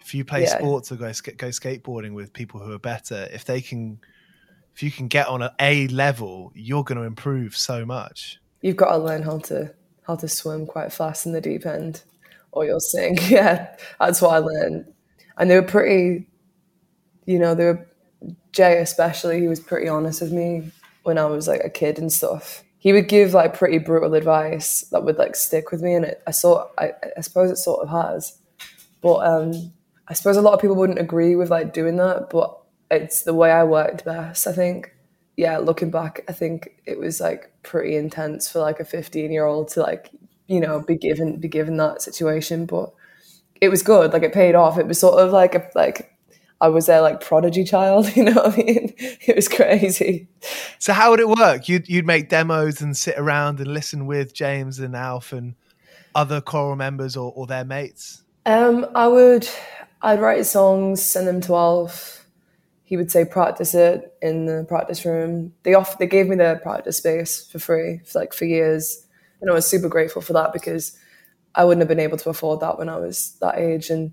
if 0.01 0.13
you 0.13 0.25
play 0.25 0.43
Yeah. 0.43 0.57
sports 0.57 0.91
or 0.91 0.95
go 0.95 1.05
go 1.37 1.47
skateboarding 1.47 2.13
with 2.13 2.33
people 2.33 2.59
who 2.59 2.71
are 2.73 2.79
better, 2.79 3.27
if 3.31 3.45
they 3.45 3.61
can, 3.61 3.99
if 4.75 4.83
you 4.83 4.91
can 4.91 5.07
get 5.07 5.27
on 5.27 5.41
a 5.41 5.53
A 5.59 5.87
level, 5.87 6.51
you're 6.55 6.83
going 6.83 6.97
to 6.97 7.03
improve 7.05 7.55
so 7.55 7.85
much. 7.85 8.39
You've 8.61 8.75
got 8.77 8.91
to 8.91 8.97
learn 8.97 9.21
how 9.21 9.39
to 9.39 9.73
how 10.03 10.15
to 10.15 10.27
swim 10.27 10.65
quite 10.67 10.93
fast 10.93 11.25
in 11.25 11.31
the 11.33 11.41
deep 11.41 11.65
end, 11.65 12.03
or 12.51 12.65
you'll 12.65 12.79
sink. 12.79 13.19
Yeah, 13.29 13.75
that's 13.99 14.21
what 14.21 14.33
I 14.33 14.37
learned. 14.39 14.91
And 15.37 15.49
they 15.49 15.55
were 15.55 15.63
pretty, 15.67 16.27
you 17.25 17.39
know, 17.39 17.55
they 17.55 17.65
were 17.65 17.87
Jay 18.51 18.77
especially. 18.79 19.41
He 19.41 19.47
was 19.47 19.59
pretty 19.59 19.87
honest 19.87 20.21
with 20.21 20.31
me 20.31 20.71
when 21.03 21.17
I 21.17 21.25
was 21.25 21.47
like 21.47 21.61
a 21.63 21.69
kid 21.69 21.99
and 21.99 22.11
stuff. 22.11 22.63
He 22.77 22.93
would 22.93 23.07
give 23.07 23.33
like 23.33 23.57
pretty 23.57 23.79
brutal 23.79 24.13
advice 24.13 24.81
that 24.91 25.03
would 25.03 25.17
like 25.17 25.35
stick 25.35 25.71
with 25.71 25.81
me, 25.81 25.93
and 25.95 26.05
it, 26.05 26.21
I 26.27 26.31
saw. 26.31 26.67
I, 26.77 26.91
I 27.17 27.21
suppose 27.21 27.51
it 27.51 27.57
sort 27.57 27.81
of 27.81 27.89
has, 27.89 28.37
but 29.05 29.17
um, 29.17 29.71
I 30.07 30.15
suppose 30.15 30.35
a 30.35 30.41
lot 30.41 30.55
of 30.55 30.59
people 30.59 30.75
wouldn't 30.75 30.97
agree 30.97 31.35
with 31.35 31.51
like 31.51 31.73
doing 31.73 31.97
that. 31.97 32.31
But 32.31 32.57
it's 32.89 33.21
the 33.21 33.35
way 33.35 33.51
I 33.51 33.63
worked 33.63 34.03
best, 34.03 34.47
I 34.47 34.51
think 34.51 34.95
yeah, 35.37 35.59
looking 35.59 35.91
back, 35.91 36.23
I 36.27 36.31
think 36.31 36.81
it 36.87 36.97
was 36.97 37.19
like 37.21 37.53
pretty 37.61 37.97
intense 37.97 38.49
for 38.49 38.61
like 38.61 38.79
a 38.79 38.85
15 38.85 39.31
year 39.31 39.45
old 39.45 39.67
to 39.69 39.81
like, 39.81 40.09
you 40.47 40.59
know, 40.59 40.79
be 40.79 40.97
given 40.97 41.39
be 41.39 41.47
given 41.47 41.77
that 41.77 42.01
situation. 42.01 42.65
But 42.65 42.93
it 43.61 43.69
was 43.69 43.83
good. 43.83 44.11
Like 44.11 44.23
it 44.23 44.33
paid 44.33 44.55
off. 44.55 44.79
It 44.79 44.87
was 44.87 44.99
sort 44.99 45.19
of 45.19 45.31
like 45.31 45.53
a 45.53 45.69
like 45.75 46.11
I 46.59 46.69
was 46.69 46.87
their 46.87 47.01
like 47.01 47.21
prodigy 47.21 47.63
child, 47.63 48.07
you 48.15 48.23
know 48.23 48.33
what 48.33 48.53
I 48.53 48.57
mean? 48.57 48.91
It 48.97 49.35
was 49.35 49.47
crazy. 49.47 50.29
So 50.79 50.93
how 50.93 51.11
would 51.11 51.19
it 51.19 51.29
work? 51.29 51.69
You'd 51.69 51.87
you'd 51.87 52.07
make 52.07 52.29
demos 52.29 52.81
and 52.81 52.97
sit 52.97 53.19
around 53.19 53.59
and 53.59 53.71
listen 53.71 54.07
with 54.07 54.33
James 54.33 54.79
and 54.79 54.95
Alf 54.95 55.31
and 55.31 55.53
other 56.15 56.41
Coral 56.41 56.75
members 56.75 57.15
or, 57.15 57.31
or 57.35 57.45
their 57.45 57.65
mates. 57.65 58.23
Um, 58.45 58.85
I 58.93 59.07
would 59.07 59.47
I'd 60.01 60.21
write 60.21 60.45
songs, 60.45 61.01
send 61.01 61.27
them 61.27 61.41
to 61.41 61.55
Alf. 61.55 62.27
He 62.83 62.95
would 62.95 63.11
say 63.11 63.25
practice 63.25 63.73
it 63.73 64.15
in 64.21 64.45
the 64.45 64.65
practice 64.67 65.03
room. 65.03 65.53
They 65.63 65.73
off 65.73 65.97
they 65.97 66.05
gave 66.05 66.27
me 66.27 66.35
the 66.35 66.59
practice 66.61 66.97
space 66.97 67.49
for 67.51 67.57
free 67.57 68.01
for 68.05 68.19
like 68.19 68.33
for 68.33 68.45
years. 68.45 69.03
And 69.41 69.49
I 69.49 69.53
was 69.53 69.67
super 69.67 69.89
grateful 69.89 70.21
for 70.21 70.33
that 70.33 70.53
because 70.53 70.95
I 71.55 71.65
wouldn't 71.65 71.81
have 71.81 71.87
been 71.87 71.99
able 71.99 72.17
to 72.19 72.29
afford 72.29 72.59
that 72.59 72.77
when 72.77 72.87
I 72.89 72.97
was 72.97 73.35
that 73.41 73.57
age. 73.57 73.89
And 73.89 74.11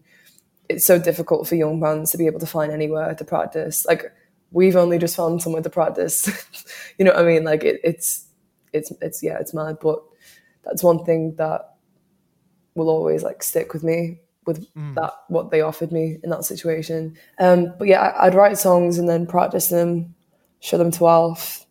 it's 0.70 0.86
so 0.86 0.98
difficult 0.98 1.46
for 1.46 1.56
young 1.56 1.80
bands 1.80 2.12
to 2.12 2.18
be 2.18 2.26
able 2.26 2.40
to 2.40 2.46
find 2.46 2.72
anywhere 2.72 3.14
to 3.14 3.24
practice. 3.26 3.84
Like 3.84 4.12
we've 4.50 4.76
only 4.76 4.98
just 4.98 5.16
found 5.16 5.42
somewhere 5.42 5.62
to 5.62 5.70
practice. 5.70 6.26
you 6.98 7.04
know 7.04 7.12
what 7.12 7.20
I 7.20 7.26
mean? 7.26 7.44
Like 7.44 7.64
it, 7.64 7.80
it's 7.84 8.26
it's 8.72 8.90
it's 9.02 9.22
yeah, 9.22 9.38
it's 9.40 9.52
mad. 9.52 9.76
But 9.82 10.02
that's 10.64 10.82
one 10.82 11.04
thing 11.04 11.34
that 11.36 11.76
will 12.74 12.88
always 12.88 13.22
like 13.22 13.42
stick 13.42 13.74
with 13.74 13.84
me 13.84 14.21
with 14.46 14.66
that 14.94 15.12
what 15.28 15.50
they 15.50 15.60
offered 15.60 15.92
me 15.92 16.18
in 16.22 16.30
that 16.30 16.44
situation. 16.44 17.16
Um, 17.38 17.74
but 17.78 17.88
yeah, 17.88 18.00
I, 18.00 18.26
I'd 18.26 18.34
write 18.34 18.58
songs 18.58 18.98
and 18.98 19.08
then 19.08 19.26
practice 19.26 19.68
them, 19.68 20.14
show 20.60 20.78
them 20.78 20.90
to 20.92 21.06
Alf, 21.08 21.66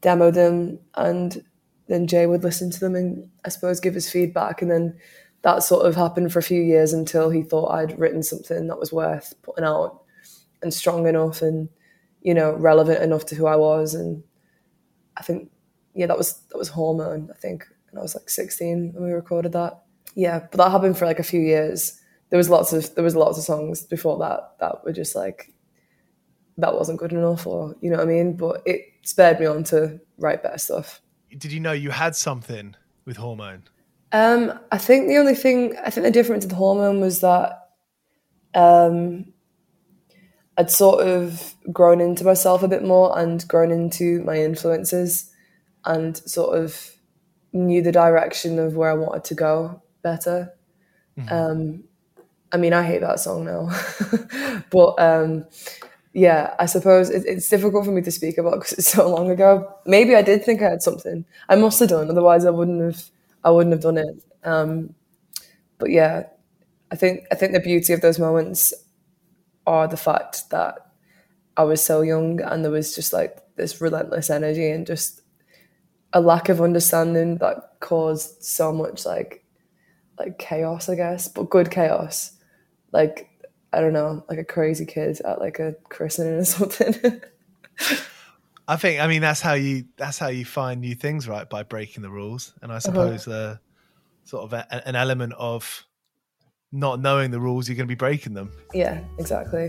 demo 0.00 0.30
them, 0.30 0.78
and 0.94 1.44
then 1.86 2.06
Jay 2.06 2.26
would 2.26 2.44
listen 2.44 2.70
to 2.70 2.80
them 2.80 2.94
and 2.94 3.30
I 3.44 3.48
suppose 3.48 3.80
give 3.80 3.94
his 3.94 4.10
feedback. 4.10 4.60
And 4.60 4.70
then 4.70 4.98
that 5.42 5.62
sort 5.62 5.86
of 5.86 5.94
happened 5.94 6.32
for 6.32 6.38
a 6.38 6.42
few 6.42 6.60
years 6.62 6.92
until 6.92 7.30
he 7.30 7.42
thought 7.42 7.72
I'd 7.72 7.98
written 7.98 8.22
something 8.22 8.66
that 8.66 8.78
was 8.78 8.92
worth 8.92 9.34
putting 9.42 9.64
out 9.64 10.02
and 10.62 10.74
strong 10.74 11.06
enough 11.06 11.40
and 11.40 11.68
you 12.20 12.34
know 12.34 12.52
relevant 12.54 13.02
enough 13.02 13.24
to 13.26 13.34
who 13.34 13.46
I 13.46 13.56
was. 13.56 13.94
And 13.94 14.22
I 15.16 15.22
think 15.22 15.50
yeah, 15.94 16.06
that 16.06 16.18
was 16.18 16.40
that 16.50 16.58
was 16.58 16.68
Hormone. 16.68 17.30
I 17.32 17.38
think, 17.38 17.66
and 17.90 17.98
I 17.98 18.02
was 18.02 18.14
like 18.14 18.28
16 18.28 18.92
when 18.94 19.04
we 19.04 19.12
recorded 19.12 19.52
that 19.52 19.82
yeah, 20.18 20.40
but 20.50 20.58
that 20.58 20.72
happened 20.72 20.98
for 20.98 21.06
like 21.06 21.20
a 21.20 21.22
few 21.22 21.38
years. 21.38 21.96
There 22.30 22.36
was 22.36 22.50
lots 22.50 22.72
of 22.72 22.92
there 22.96 23.04
was 23.04 23.14
lots 23.14 23.38
of 23.38 23.44
songs 23.44 23.84
before 23.84 24.18
that 24.18 24.58
that 24.58 24.84
were 24.84 24.92
just 24.92 25.14
like 25.14 25.52
that 26.56 26.74
wasn't 26.74 26.98
good 26.98 27.12
enough, 27.12 27.46
or 27.46 27.76
you 27.80 27.88
know 27.88 27.98
what 27.98 28.08
I 28.08 28.10
mean. 28.10 28.36
But 28.36 28.62
it 28.66 28.80
spurred 29.02 29.38
me 29.38 29.46
on 29.46 29.62
to 29.64 30.00
write 30.18 30.42
better 30.42 30.58
stuff. 30.58 31.00
Did 31.30 31.52
you 31.52 31.60
know 31.60 31.70
you 31.70 31.90
had 31.90 32.16
something 32.16 32.74
with 33.04 33.16
Hormone? 33.16 33.62
Um, 34.10 34.58
I 34.72 34.78
think 34.78 35.06
the 35.06 35.18
only 35.18 35.36
thing 35.36 35.76
I 35.84 35.90
think 35.90 36.04
the 36.04 36.10
difference 36.10 36.44
with 36.44 36.54
Hormone 36.54 37.00
was 37.00 37.20
that 37.20 37.68
um, 38.56 39.32
I'd 40.56 40.72
sort 40.72 41.06
of 41.06 41.54
grown 41.72 42.00
into 42.00 42.24
myself 42.24 42.64
a 42.64 42.68
bit 42.68 42.82
more 42.82 43.16
and 43.16 43.46
grown 43.46 43.70
into 43.70 44.20
my 44.24 44.38
influences, 44.38 45.30
and 45.84 46.16
sort 46.16 46.58
of 46.58 46.90
knew 47.52 47.82
the 47.82 47.92
direction 47.92 48.58
of 48.58 48.74
where 48.74 48.90
I 48.90 48.94
wanted 48.94 49.22
to 49.22 49.36
go 49.36 49.80
better. 50.08 50.54
Um, 51.30 51.84
I 52.52 52.56
mean, 52.56 52.72
I 52.72 52.82
hate 52.82 53.02
that 53.02 53.20
song 53.20 53.44
now, 53.44 53.62
but 54.70 54.94
um, 54.98 55.44
yeah, 56.12 56.54
I 56.58 56.66
suppose 56.66 57.10
it, 57.10 57.24
it's 57.26 57.48
difficult 57.48 57.84
for 57.84 57.90
me 57.90 58.02
to 58.02 58.10
speak 58.10 58.38
about 58.38 58.54
because 58.54 58.72
it's 58.78 58.92
so 58.92 59.08
long 59.08 59.30
ago. 59.30 59.50
Maybe 59.84 60.14
I 60.16 60.22
did 60.22 60.44
think 60.44 60.62
I 60.62 60.70
had 60.70 60.82
something. 60.82 61.24
I 61.48 61.56
must 61.56 61.80
have 61.80 61.90
done, 61.90 62.10
otherwise 62.10 62.44
I 62.44 62.50
wouldn't 62.50 62.82
have. 62.82 63.02
I 63.44 63.50
wouldn't 63.50 63.72
have 63.72 63.82
done 63.82 63.98
it. 63.98 64.16
Um, 64.44 64.94
but 65.78 65.90
yeah, 65.90 66.24
I 66.90 66.96
think 66.96 67.24
I 67.30 67.34
think 67.34 67.52
the 67.52 67.60
beauty 67.60 67.92
of 67.92 68.00
those 68.00 68.18
moments 68.18 68.72
are 69.66 69.86
the 69.86 69.96
fact 69.96 70.50
that 70.50 70.74
I 71.56 71.64
was 71.64 71.84
so 71.84 72.00
young 72.02 72.40
and 72.40 72.64
there 72.64 72.72
was 72.72 72.94
just 72.94 73.12
like 73.12 73.38
this 73.56 73.80
relentless 73.80 74.30
energy 74.30 74.70
and 74.70 74.86
just 74.86 75.20
a 76.12 76.20
lack 76.20 76.48
of 76.48 76.62
understanding 76.62 77.36
that 77.38 77.56
caused 77.80 78.42
so 78.42 78.72
much 78.72 79.04
like 79.04 79.44
like 80.18 80.38
chaos, 80.38 80.88
I 80.88 80.94
guess, 80.94 81.28
but 81.28 81.50
good 81.50 81.70
chaos. 81.70 82.32
Like 82.92 83.28
I 83.72 83.80
don't 83.80 83.92
know, 83.92 84.24
like 84.28 84.38
a 84.38 84.44
crazy 84.44 84.86
kid 84.86 85.20
at 85.20 85.40
like 85.40 85.58
a 85.58 85.74
christening 85.88 86.34
or 86.34 86.44
something. 86.44 87.20
I 88.66 88.76
think 88.76 89.00
I 89.00 89.06
mean 89.06 89.22
that's 89.22 89.40
how 89.40 89.54
you 89.54 89.84
that's 89.96 90.18
how 90.18 90.28
you 90.28 90.44
find 90.44 90.80
new 90.80 90.94
things, 90.94 91.28
right? 91.28 91.48
By 91.48 91.62
breaking 91.62 92.02
the 92.02 92.10
rules, 92.10 92.52
and 92.62 92.72
I 92.72 92.78
suppose 92.78 93.26
uh, 93.28 93.56
sort 94.24 94.44
of 94.44 94.52
a, 94.52 94.88
an 94.88 94.96
element 94.96 95.32
of 95.38 95.84
not 96.70 97.00
knowing 97.00 97.30
the 97.30 97.40
rules, 97.40 97.68
you're 97.68 97.76
going 97.76 97.86
to 97.86 97.90
be 97.90 97.94
breaking 97.94 98.34
them. 98.34 98.52
yeah, 98.74 99.00
exactly. 99.18 99.68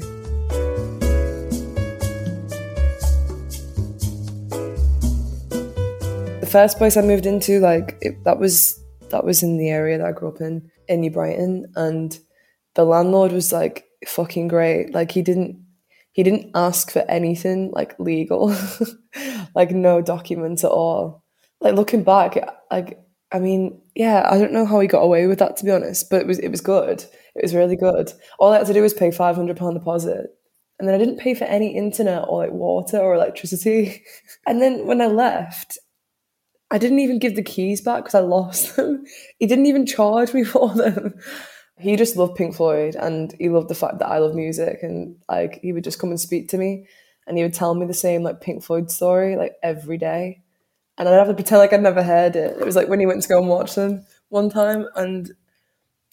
The 6.39 6.49
first 6.51 6.77
place 6.77 6.97
I 6.97 7.01
moved 7.01 7.25
into, 7.25 7.59
like 7.59 7.97
it, 8.01 8.23
that 8.25 8.39
was 8.39 8.79
that 9.10 9.26
was 9.26 9.43
in 9.43 9.58
the 9.58 9.69
area 9.69 9.98
that 9.98 10.08
I 10.08 10.12
grew 10.12 10.30
up 10.30 10.41
in, 10.41 10.69
in 10.88 11.02
New 11.02 11.12
Brighton, 11.12 11.72
and 11.76 12.17
the 12.76 12.86
landlord 12.86 13.32
was 13.32 13.52
like 13.52 13.86
fucking 14.08 14.48
great. 14.48 14.93
Like 14.93 15.12
he 15.12 15.22
didn't 15.22 15.65
he 16.12 16.24
didn't 16.24 16.52
ask 16.56 16.91
for 16.91 17.00
anything 17.10 17.72
like 17.72 17.98
legal, 18.00 18.56
like 19.56 19.72
no 19.72 20.02
documents 20.02 20.63
at 20.63 20.72
all. 20.72 21.24
Like 21.62 21.76
looking 21.76 22.04
back, 22.04 22.38
like 22.72 23.00
I 23.32 23.39
mean, 23.39 23.82
yeah, 23.95 24.28
I 24.30 24.38
don't 24.38 24.54
know 24.54 24.65
how 24.65 24.80
he 24.80 24.88
got 24.88 25.02
away 25.02 25.28
with 25.28 25.39
that 25.39 25.58
to 25.58 25.65
be 25.65 25.72
honest, 25.72 26.10
but 26.10 26.22
it 26.22 26.28
was 26.28 26.39
it 26.39 26.50
was 26.50 26.62
good. 26.62 27.04
It 27.36 27.43
was 27.43 27.56
really 27.56 27.76
good. 27.76 28.12
All 28.39 28.52
I 28.52 28.58
had 28.58 28.67
to 28.67 28.74
do 28.74 28.82
was 28.82 28.93
pay 28.93 29.12
five 29.12 29.36
hundred 29.36 29.58
pound 29.58 29.76
deposit, 29.76 30.28
and 30.80 30.88
then 30.88 30.95
I 30.95 30.98
didn't 30.98 31.19
pay 31.19 31.34
for 31.36 31.45
any 31.45 31.76
internet 31.76 32.26
or 32.28 32.43
like 32.43 32.52
water 32.52 33.00
or 33.00 33.15
electricity. 33.15 34.04
And 34.48 34.62
then 34.62 34.88
when 34.88 35.00
I 35.00 35.08
left, 35.08 35.78
I 36.71 36.77
didn't 36.77 36.99
even 36.99 37.19
give 37.19 37.36
the 37.36 37.41
keys 37.43 37.82
back 37.82 38.03
because 38.03 38.15
I 38.15 38.19
lost 38.19 38.75
them. 38.75 39.03
He 39.39 39.47
didn't 39.47 39.65
even 39.67 39.86
charge 39.86 40.34
me 40.34 40.43
for 40.45 40.69
them. 40.73 41.15
He 41.77 41.95
just 41.95 42.17
loved 42.17 42.36
Pink 42.36 42.55
Floyd 42.55 42.95
and 42.95 43.34
he 43.39 43.47
loved 43.49 43.69
the 43.69 43.75
fact 43.75 43.99
that 43.99 44.10
I 44.10 44.17
love 44.17 44.36
music 44.36 44.79
and 44.84 45.15
like 45.29 45.60
he 45.62 45.71
would 45.71 45.84
just 45.86 45.97
come 45.99 46.10
and 46.10 46.19
speak 46.19 46.49
to 46.49 46.58
me 46.58 46.86
and 47.25 47.38
he 47.38 47.43
would 47.43 47.53
tell 47.53 47.73
me 47.73 47.86
the 47.86 47.93
same 47.93 48.21
like 48.21 48.41
Pink 48.41 48.63
Floyd 48.63 48.91
story 48.91 49.36
like 49.38 49.53
every 49.63 49.97
day. 49.97 50.41
And 50.97 51.08
I'd 51.08 51.13
have 51.13 51.29
to 51.29 51.34
pretend 51.34 51.60
like 51.60 51.71
I'd 51.71 51.82
never 51.82 52.03
heard 52.03 52.36
it. 52.36 52.58
It 52.60 52.65
was 52.65 52.75
like 52.75 52.89
when 52.89 52.99
he 52.99 53.05
went 53.05 53.21
to 53.23 53.29
go 53.29 53.39
and 53.39 53.47
watch 53.47 53.75
them 53.75 54.05
one 54.27 54.49
time 54.49 54.88
and 54.95 55.32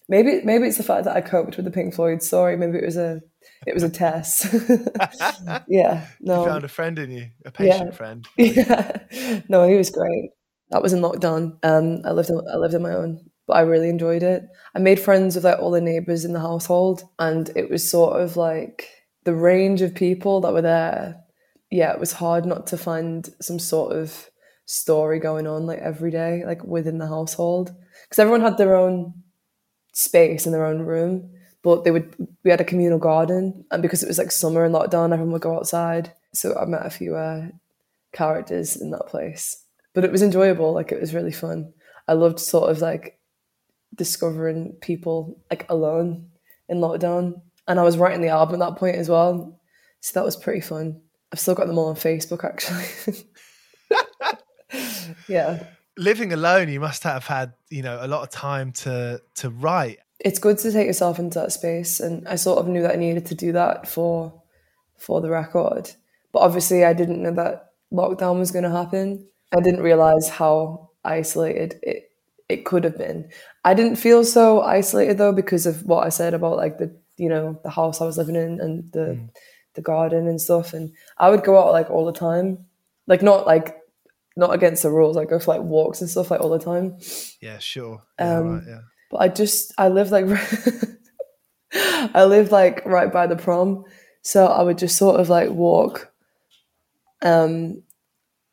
maybe 0.08 0.40
maybe 0.44 0.68
it's 0.68 0.76
the 0.76 0.84
fact 0.84 1.04
that 1.04 1.16
I 1.16 1.20
coped 1.20 1.56
with 1.56 1.64
the 1.64 1.72
Pink 1.72 1.94
Floyd 1.94 2.22
story. 2.22 2.56
Maybe 2.56 2.78
it 2.78 2.84
was 2.84 2.96
a 2.96 3.20
it 3.66 3.74
was 3.74 3.82
a 3.82 3.90
test. 3.90 4.46
yeah. 5.68 6.06
No. 6.20 6.42
You 6.44 6.48
found 6.48 6.64
a 6.64 6.68
friend 6.68 6.98
in 7.00 7.10
you, 7.10 7.26
a 7.44 7.50
patient 7.50 7.88
Yeah. 7.90 7.96
friend. 7.96 8.28
Yeah. 8.36 9.40
No, 9.48 9.66
he 9.68 9.74
was 9.74 9.90
great. 9.90 10.30
That 10.70 10.82
was 10.82 10.92
in 10.92 11.00
lockdown. 11.00 11.58
Um, 11.62 12.02
I 12.04 12.12
lived 12.12 12.30
I 12.30 12.56
lived 12.56 12.74
on 12.74 12.82
my 12.82 12.94
own, 12.94 13.30
but 13.46 13.54
I 13.54 13.60
really 13.60 13.88
enjoyed 13.88 14.22
it. 14.22 14.44
I 14.74 14.78
made 14.78 14.98
friends 15.00 15.34
with 15.34 15.44
like 15.44 15.58
all 15.58 15.70
the 15.70 15.80
neighbors 15.80 16.24
in 16.24 16.32
the 16.32 16.40
household, 16.40 17.04
and 17.18 17.50
it 17.54 17.70
was 17.70 17.88
sort 17.88 18.20
of 18.20 18.36
like 18.36 18.88
the 19.24 19.34
range 19.34 19.82
of 19.82 19.94
people 19.94 20.40
that 20.40 20.52
were 20.52 20.62
there. 20.62 21.22
Yeah, 21.70 21.92
it 21.92 22.00
was 22.00 22.12
hard 22.12 22.46
not 22.46 22.66
to 22.68 22.78
find 22.78 23.28
some 23.40 23.58
sort 23.58 23.92
of 23.92 24.30
story 24.66 25.20
going 25.20 25.46
on 25.46 25.66
like 25.66 25.78
every 25.78 26.10
day, 26.10 26.42
like 26.44 26.64
within 26.64 26.98
the 26.98 27.06
household, 27.06 27.72
because 28.04 28.18
everyone 28.18 28.40
had 28.40 28.58
their 28.58 28.74
own 28.74 29.14
space 29.92 30.46
in 30.46 30.52
their 30.52 30.66
own 30.66 30.80
room. 30.80 31.30
But 31.62 31.84
they 31.84 31.90
would 31.90 32.14
we 32.44 32.50
had 32.50 32.60
a 32.60 32.64
communal 32.64 32.98
garden, 32.98 33.64
and 33.70 33.82
because 33.82 34.02
it 34.02 34.08
was 34.08 34.18
like 34.18 34.30
summer 34.32 34.64
and 34.64 34.74
lockdown, 34.74 35.12
everyone 35.12 35.32
would 35.32 35.42
go 35.42 35.56
outside. 35.56 36.12
So 36.32 36.56
I 36.56 36.64
met 36.66 36.86
a 36.86 36.90
few 36.90 37.16
uh, 37.16 37.48
characters 38.12 38.76
in 38.76 38.90
that 38.90 39.06
place, 39.08 39.64
but 39.96 40.04
it 40.04 40.12
was 40.12 40.22
enjoyable. 40.22 40.74
Like 40.74 40.92
it 40.92 41.00
was 41.00 41.14
really 41.14 41.32
fun. 41.32 41.72
I 42.06 42.12
loved 42.12 42.38
sort 42.38 42.70
of 42.70 42.82
like 42.82 43.18
discovering 43.94 44.76
people 44.82 45.40
like 45.50 45.64
alone 45.70 46.28
in 46.68 46.78
lockdown, 46.78 47.40
and 47.66 47.80
I 47.80 47.82
was 47.82 47.96
writing 47.96 48.20
the 48.20 48.28
album 48.28 48.60
at 48.60 48.66
that 48.66 48.78
point 48.78 48.96
as 48.96 49.08
well. 49.08 49.58
So 50.00 50.12
that 50.20 50.24
was 50.24 50.36
pretty 50.36 50.60
fun. 50.60 51.00
I've 51.32 51.40
still 51.40 51.54
got 51.54 51.66
them 51.66 51.78
all 51.78 51.88
on 51.88 51.96
Facebook 51.96 52.44
actually. 52.44 53.24
yeah. 55.28 55.64
Living 55.96 56.34
alone, 56.34 56.68
you 56.68 56.78
must 56.78 57.02
have 57.04 57.26
had, 57.26 57.54
you 57.70 57.80
know, 57.80 57.98
a 57.98 58.06
lot 58.06 58.22
of 58.22 58.28
time 58.28 58.72
to 58.72 59.22
to 59.36 59.48
write. 59.48 59.98
It's 60.20 60.38
good 60.38 60.58
to 60.58 60.72
take 60.72 60.86
yourself 60.86 61.18
into 61.18 61.38
that 61.38 61.52
space 61.52 62.00
and 62.00 62.28
I 62.28 62.36
sort 62.36 62.58
of 62.58 62.68
knew 62.68 62.82
that 62.82 62.92
I 62.92 62.96
needed 62.96 63.24
to 63.26 63.34
do 63.34 63.52
that 63.52 63.88
for 63.88 64.42
for 64.98 65.22
the 65.22 65.30
record. 65.30 65.90
But 66.32 66.40
obviously 66.40 66.84
I 66.84 66.92
didn't 66.92 67.22
know 67.22 67.32
that 67.32 67.70
lockdown 67.90 68.38
was 68.38 68.50
going 68.50 68.64
to 68.64 68.70
happen. 68.70 69.26
I 69.54 69.60
didn't 69.60 69.82
realize 69.82 70.28
how 70.28 70.90
isolated 71.04 71.78
it 71.82 72.10
it 72.48 72.64
could 72.64 72.84
have 72.84 72.96
been. 72.96 73.28
I 73.64 73.74
didn't 73.74 73.96
feel 73.96 74.24
so 74.24 74.60
isolated 74.60 75.18
though 75.18 75.32
because 75.32 75.66
of 75.66 75.84
what 75.84 76.06
I 76.06 76.10
said 76.10 76.34
about 76.34 76.56
like 76.56 76.78
the 76.78 76.96
you 77.16 77.28
know 77.28 77.58
the 77.62 77.70
house 77.70 78.00
I 78.00 78.04
was 78.04 78.18
living 78.18 78.36
in 78.36 78.60
and 78.60 78.92
the 78.92 79.18
mm. 79.18 79.28
the 79.74 79.82
garden 79.82 80.28
and 80.28 80.40
stuff. 80.40 80.72
And 80.72 80.92
I 81.18 81.30
would 81.30 81.44
go 81.44 81.58
out 81.58 81.72
like 81.72 81.90
all 81.90 82.06
the 82.06 82.12
time, 82.12 82.66
like 83.06 83.22
not 83.22 83.46
like 83.46 83.76
not 84.36 84.54
against 84.54 84.82
the 84.82 84.90
rules. 84.90 85.16
I 85.16 85.24
go 85.24 85.38
for 85.38 85.54
like 85.54 85.62
walks 85.62 86.00
and 86.00 86.10
stuff 86.10 86.30
like 86.30 86.40
all 86.40 86.50
the 86.50 86.58
time. 86.58 86.98
Yeah, 87.40 87.58
sure. 87.58 88.02
Yeah, 88.18 88.38
um, 88.38 88.54
right, 88.54 88.62
yeah. 88.68 88.80
But 89.10 89.16
I 89.18 89.28
just 89.28 89.72
I 89.78 89.88
live 89.88 90.10
like 90.10 90.26
I 92.14 92.24
live 92.24 92.52
like 92.52 92.84
right 92.84 93.12
by 93.12 93.26
the 93.26 93.36
prom, 93.36 93.84
so 94.22 94.46
I 94.46 94.62
would 94.62 94.78
just 94.78 94.96
sort 94.96 95.18
of 95.20 95.28
like 95.28 95.50
walk, 95.50 96.12
um, 97.22 97.82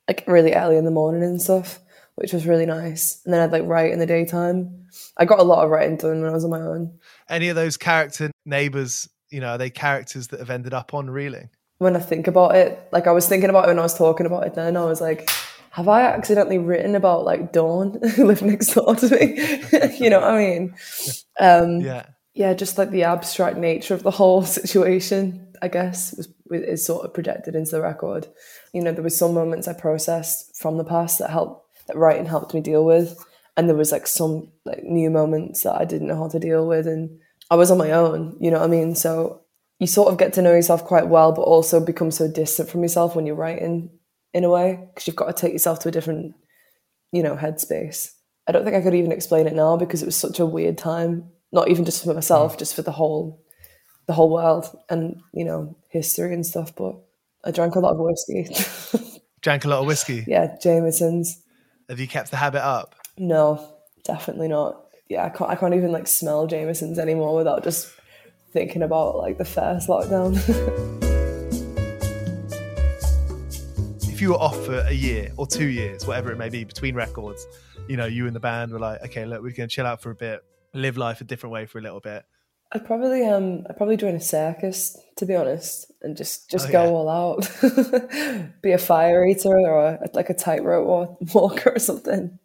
like 0.07 0.23
really 0.27 0.53
early 0.53 0.77
in 0.77 0.85
the 0.85 0.91
morning 0.91 1.23
and 1.23 1.41
stuff, 1.41 1.79
which 2.15 2.33
was 2.33 2.45
really 2.45 2.65
nice. 2.65 3.21
And 3.25 3.33
then 3.33 3.41
I'd 3.41 3.51
like 3.51 3.63
write 3.65 3.91
in 3.91 3.99
the 3.99 4.05
daytime. 4.05 4.87
I 5.17 5.25
got 5.25 5.39
a 5.39 5.43
lot 5.43 5.63
of 5.63 5.69
writing 5.69 5.97
done 5.97 6.21
when 6.21 6.29
I 6.29 6.33
was 6.33 6.43
on 6.43 6.51
my 6.51 6.61
own. 6.61 6.97
Any 7.29 7.49
of 7.49 7.55
those 7.55 7.77
character 7.77 8.31
neighbors, 8.45 9.09
you 9.29 9.39
know, 9.39 9.49
are 9.49 9.57
they 9.57 9.69
characters 9.69 10.27
that 10.29 10.39
have 10.39 10.49
ended 10.49 10.73
up 10.73 10.93
on 10.93 11.09
reeling? 11.09 11.49
When 11.79 11.95
I 11.95 11.99
think 11.99 12.27
about 12.27 12.55
it, 12.55 12.87
like 12.91 13.07
I 13.07 13.11
was 13.11 13.27
thinking 13.27 13.49
about 13.49 13.65
it 13.65 13.69
when 13.69 13.79
I 13.79 13.83
was 13.83 13.97
talking 13.97 14.25
about 14.25 14.45
it 14.45 14.53
then, 14.53 14.77
I 14.77 14.85
was 14.85 15.01
like, 15.01 15.29
have 15.71 15.87
I 15.87 16.03
accidentally 16.03 16.59
written 16.59 16.93
about 16.93 17.25
like 17.25 17.51
Dawn 17.51 17.99
who 18.15 18.25
lived 18.25 18.43
next 18.43 18.73
door 18.75 18.95
to 18.95 19.09
me? 19.09 19.97
you 19.99 20.09
know 20.09 20.19
what 20.19 20.29
I 20.29 20.37
mean? 20.37 20.75
Um, 21.39 21.81
yeah. 21.81 22.05
Yeah, 22.35 22.53
just 22.53 22.77
like 22.77 22.91
the 22.91 23.03
abstract 23.05 23.57
nature 23.57 23.95
of 23.95 24.03
the 24.03 24.11
whole 24.11 24.43
situation, 24.43 25.42
I 25.63 25.69
guess, 25.69 26.13
was 26.17 26.27
is 26.51 26.85
sort 26.85 27.05
of 27.05 27.13
projected 27.13 27.55
into 27.55 27.71
the 27.71 27.81
record. 27.81 28.27
You 28.73 28.83
know, 28.83 28.91
there 28.91 29.01
was 29.01 29.17
some 29.17 29.33
moments 29.33 29.67
I 29.67 29.73
processed 29.73 30.55
from 30.57 30.77
the 30.77 30.83
past 30.83 31.19
that 31.19 31.29
helped 31.29 31.65
that 31.87 31.97
writing 31.97 32.25
helped 32.25 32.53
me 32.53 32.59
deal 32.59 32.85
with, 32.85 33.17
and 33.55 33.69
there 33.69 33.75
was 33.75 33.91
like 33.91 34.05
some 34.05 34.51
like 34.65 34.83
new 34.83 35.09
moments 35.09 35.63
that 35.63 35.79
I 35.79 35.85
didn't 35.85 36.07
know 36.07 36.17
how 36.17 36.27
to 36.27 36.39
deal 36.39 36.67
with, 36.67 36.85
and 36.85 37.17
I 37.49 37.55
was 37.55 37.71
on 37.71 37.77
my 37.77 37.91
own. 37.91 38.37
You 38.41 38.51
know 38.51 38.59
what 38.59 38.65
I 38.65 38.67
mean? 38.67 38.93
So 38.93 39.41
you 39.79 39.87
sort 39.87 40.11
of 40.11 40.17
get 40.17 40.33
to 40.33 40.41
know 40.41 40.53
yourself 40.53 40.83
quite 40.83 41.07
well, 41.07 41.31
but 41.31 41.43
also 41.43 41.79
become 41.79 42.11
so 42.11 42.29
distant 42.29 42.69
from 42.69 42.83
yourself 42.83 43.15
when 43.15 43.25
you're 43.25 43.35
writing 43.35 43.89
in 44.33 44.43
a 44.43 44.49
way 44.49 44.79
because 44.87 45.07
you've 45.07 45.15
got 45.15 45.27
to 45.27 45.41
take 45.41 45.53
yourself 45.53 45.79
to 45.79 45.89
a 45.89 45.91
different, 45.91 46.35
you 47.11 47.23
know, 47.23 47.35
headspace. 47.35 48.11
I 48.47 48.51
don't 48.51 48.63
think 48.63 48.75
I 48.75 48.81
could 48.81 48.95
even 48.95 49.11
explain 49.11 49.47
it 49.47 49.53
now 49.53 49.77
because 49.77 50.01
it 50.01 50.05
was 50.05 50.17
such 50.17 50.39
a 50.39 50.45
weird 50.45 50.77
time. 50.77 51.29
Not 51.51 51.69
even 51.69 51.85
just 51.85 52.03
for 52.03 52.13
myself, 52.13 52.55
mm. 52.55 52.59
just 52.59 52.75
for 52.75 52.81
the 52.81 52.91
whole, 52.91 53.42
the 54.05 54.13
whole 54.13 54.29
world 54.31 54.65
and 54.89 55.21
you 55.33 55.45
know 55.45 55.75
history 55.89 56.33
and 56.33 56.45
stuff. 56.45 56.75
But 56.75 56.95
I 57.43 57.51
drank 57.51 57.75
a 57.75 57.79
lot 57.79 57.93
of 57.93 57.99
whiskey. 57.99 58.47
drank 59.41 59.65
a 59.65 59.69
lot 59.69 59.79
of 59.79 59.85
whiskey. 59.85 60.23
Yeah, 60.27 60.55
Jameson's. 60.61 61.41
Have 61.89 61.99
you 61.99 62.07
kept 62.07 62.31
the 62.31 62.37
habit 62.37 62.63
up? 62.63 62.95
No, 63.17 63.75
definitely 64.03 64.47
not. 64.47 64.85
Yeah, 65.09 65.25
I 65.25 65.29
can't. 65.29 65.49
I 65.49 65.55
can't 65.55 65.73
even 65.73 65.91
like 65.91 66.07
smell 66.07 66.47
Jameson's 66.47 66.99
anymore 66.99 67.35
without 67.35 67.63
just 67.63 67.93
thinking 68.51 68.83
about 68.83 69.17
like 69.17 69.37
the 69.37 69.45
first 69.45 69.87
lockdown. 69.87 70.39
If 74.13 74.21
you 74.21 74.29
were 74.29 74.37
off 74.37 74.63
for 74.63 74.77
a 74.77 74.91
year 74.91 75.31
or 75.37 75.47
two 75.47 75.65
years, 75.65 76.05
whatever 76.05 76.31
it 76.31 76.37
may 76.37 76.47
be, 76.47 76.63
between 76.63 76.93
records, 76.93 77.47
you 77.87 77.97
know, 77.97 78.05
you 78.05 78.27
and 78.27 78.35
the 78.35 78.39
band 78.39 78.71
were 78.71 78.79
like, 78.79 79.01
okay, 79.05 79.25
look, 79.25 79.41
we're 79.41 79.51
going 79.51 79.67
to 79.67 79.75
chill 79.75 79.87
out 79.87 80.03
for 80.03 80.11
a 80.11 80.15
bit, 80.15 80.43
live 80.73 80.97
life 80.97 81.19
a 81.19 81.23
different 81.23 81.51
way 81.51 81.65
for 81.65 81.79
a 81.79 81.81
little 81.81 81.99
bit. 81.99 82.23
I'd 82.73 82.85
probably 82.85 83.25
um 83.25 83.65
I'd 83.69 83.77
probably 83.77 83.97
join 83.97 84.15
a 84.15 84.19
circus 84.19 84.97
to 85.17 85.25
be 85.25 85.35
honest 85.35 85.91
and 86.01 86.17
just 86.17 86.49
just 86.49 86.69
oh, 86.69 86.71
go 86.71 86.83
yeah. 86.83 86.89
all 86.89 87.09
out, 87.09 88.51
be 88.61 88.71
a 88.71 88.77
fire 88.77 89.25
eater 89.25 89.49
or 89.49 89.85
a, 89.85 90.09
like 90.13 90.29
a 90.29 90.33
tightrope 90.33 91.17
walker 91.33 91.71
or 91.75 91.79
something. 91.79 92.39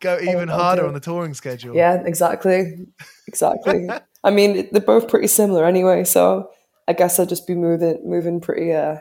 Go 0.00 0.18
even 0.18 0.48
harder 0.48 0.86
on 0.86 0.94
the 0.94 1.00
touring 1.00 1.34
schedule. 1.34 1.76
Yeah, 1.76 2.02
exactly, 2.04 2.86
exactly. 3.26 3.88
I 4.24 4.30
mean, 4.30 4.68
they're 4.72 4.80
both 4.80 5.08
pretty 5.08 5.26
similar 5.26 5.66
anyway, 5.66 6.04
so 6.04 6.50
I 6.88 6.94
guess 6.94 7.18
I'd 7.18 7.28
just 7.28 7.46
be 7.46 7.54
moving 7.54 8.00
moving 8.04 8.40
pretty 8.40 8.72
uh 8.72 9.00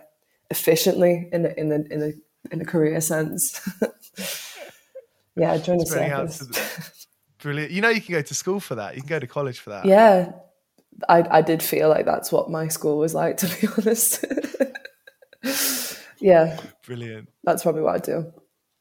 efficiently 0.51 1.29
in 1.31 1.43
the 1.43 1.57
in 1.57 1.69
the 1.69 1.87
in 1.89 1.99
the 2.01 2.21
in 2.51 2.61
a 2.61 2.65
career 2.65 2.99
sense. 2.99 3.61
yeah, 5.37 5.57
join 5.57 5.81
a 5.81 5.85
circus. 5.85 7.07
Brilliant. 7.41 7.71
You 7.71 7.81
know, 7.81 7.89
you 7.89 8.01
can 8.01 8.13
go 8.13 8.21
to 8.21 8.35
school 8.35 8.59
for 8.59 8.75
that. 8.75 8.95
You 8.95 9.01
can 9.01 9.07
go 9.07 9.19
to 9.19 9.27
college 9.27 9.59
for 9.59 9.69
that. 9.69 9.85
Yeah, 9.85 10.33
I 11.07 11.25
I 11.29 11.41
did 11.41 11.63
feel 11.63 11.89
like 11.89 12.05
that's 12.05 12.31
what 12.31 12.49
my 12.49 12.67
school 12.67 12.97
was 12.97 13.13
like, 13.13 13.37
to 13.43 13.47
be 13.47 13.67
honest. 13.77 14.25
yeah. 16.19 16.59
Brilliant. 16.85 17.29
That's 17.43 17.63
probably 17.63 17.81
what 17.81 17.95
I 17.95 17.99
do. 17.99 18.33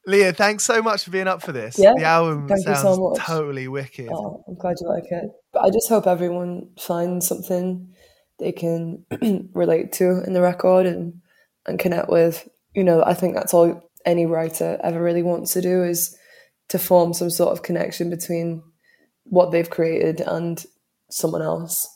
Leah, 0.07 0.33
thanks 0.33 0.63
so 0.63 0.81
much 0.81 1.03
for 1.03 1.11
being 1.11 1.27
up 1.27 1.41
for 1.41 1.51
this. 1.51 1.77
Yeah, 1.77 1.93
the 1.95 2.03
album 2.03 2.47
thank 2.47 2.63
sounds 2.63 2.79
you 2.79 2.95
so 2.95 3.09
much. 3.09 3.19
totally 3.19 3.67
wicked. 3.67 4.09
Oh, 4.11 4.43
I'm 4.47 4.55
glad 4.55 4.77
you 4.81 4.87
like 4.87 5.11
it. 5.11 5.29
But 5.53 5.65
I 5.65 5.69
just 5.69 5.87
hope 5.87 6.07
everyone 6.07 6.69
finds 6.79 7.27
something 7.27 7.93
they 8.39 8.51
can 8.51 9.05
relate 9.53 9.91
to 9.93 10.23
in 10.25 10.33
the 10.33 10.41
record 10.41 10.85
and 10.85 11.21
and 11.67 11.77
connect 11.77 12.09
with. 12.09 12.47
You 12.73 12.83
know, 12.83 13.03
I 13.03 13.13
think 13.13 13.35
that's 13.35 13.53
all 13.53 13.89
any 14.05 14.25
writer 14.25 14.79
ever 14.83 15.01
really 15.01 15.23
wants 15.23 15.53
to 15.53 15.61
do 15.61 15.83
is 15.83 16.17
to 16.69 16.79
form 16.79 17.13
some 17.13 17.29
sort 17.29 17.51
of 17.51 17.63
connection 17.63 18.09
between 18.09 18.63
what 19.25 19.51
they've 19.51 19.69
created 19.69 20.21
and 20.21 20.65
someone 21.09 21.41
else. 21.41 21.87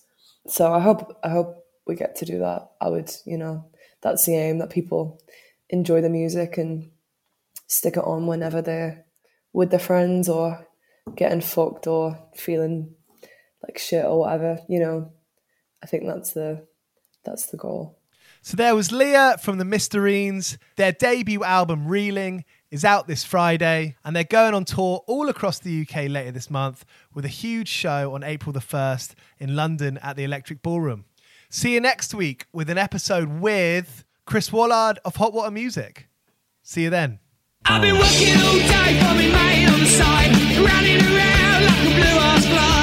So 0.47 0.73
I 0.73 0.79
hope 0.79 1.17
I 1.23 1.29
hope 1.29 1.65
we 1.87 1.95
get 1.95 2.15
to 2.17 2.25
do 2.25 2.39
that. 2.39 2.69
I 2.81 2.89
would, 2.89 3.11
you 3.25 3.37
know, 3.37 3.65
that's 4.01 4.25
the 4.25 4.35
aim 4.35 4.59
that 4.59 4.69
people 4.69 5.21
enjoy 5.69 6.01
the 6.01 6.09
music 6.09 6.57
and 6.57 6.91
stick 7.67 7.97
it 7.97 8.03
on 8.03 8.27
whenever 8.27 8.61
they're 8.61 9.05
with 9.53 9.69
their 9.69 9.79
friends 9.79 10.29
or 10.29 10.67
getting 11.15 11.41
fucked 11.41 11.87
or 11.87 12.17
feeling 12.35 12.95
like 13.63 13.77
shit 13.77 14.05
or 14.05 14.19
whatever, 14.19 14.59
you 14.67 14.79
know. 14.79 15.11
I 15.81 15.85
think 15.85 16.05
that's 16.05 16.33
the 16.33 16.65
that's 17.23 17.47
the 17.47 17.57
goal. 17.57 17.99
So 18.41 18.57
there 18.57 18.75
was 18.75 18.91
Leah 18.91 19.37
from 19.41 19.57
the 19.57 19.63
Mysterines. 19.63 20.57
Their 20.75 20.91
debut 20.91 21.43
album, 21.43 21.87
Reeling, 21.87 22.43
is 22.73 22.83
out 22.83 23.05
this 23.05 23.23
Friday, 23.23 23.95
and 24.03 24.15
they're 24.15 24.23
going 24.23 24.55
on 24.55 24.65
tour 24.65 25.03
all 25.05 25.29
across 25.29 25.59
the 25.59 25.81
UK 25.81 26.09
later 26.09 26.31
this 26.31 26.49
month 26.49 26.83
with 27.13 27.23
a 27.23 27.27
huge 27.27 27.67
show 27.67 28.15
on 28.15 28.23
April 28.23 28.51
the 28.51 28.59
1st 28.59 29.13
in 29.37 29.55
London 29.55 29.99
at 29.99 30.15
the 30.15 30.23
Electric 30.23 30.63
Ballroom. 30.63 31.05
See 31.51 31.75
you 31.75 31.79
next 31.79 32.15
week 32.15 32.47
with 32.51 32.71
an 32.71 32.79
episode 32.79 33.29
with 33.29 34.03
Chris 34.25 34.51
Wollard 34.51 34.97
of 35.05 35.17
Hot 35.17 35.33
Water 35.33 35.51
Music. 35.51 36.07
See 36.63 36.81
you 36.81 36.89
then. 36.89 37.19
I've 37.65 37.83
been 37.83 37.95
working 37.95 38.37
all 38.41 38.57
day 38.57 39.31
mate 39.31 39.67
on 39.67 39.79
the 39.79 39.85
side, 39.85 40.31
running 40.57 40.97
around 40.97 41.65
like 41.65 41.77
a 41.77 41.93
blue 41.93 42.19
ass 42.25 42.45
fly. 42.47 42.82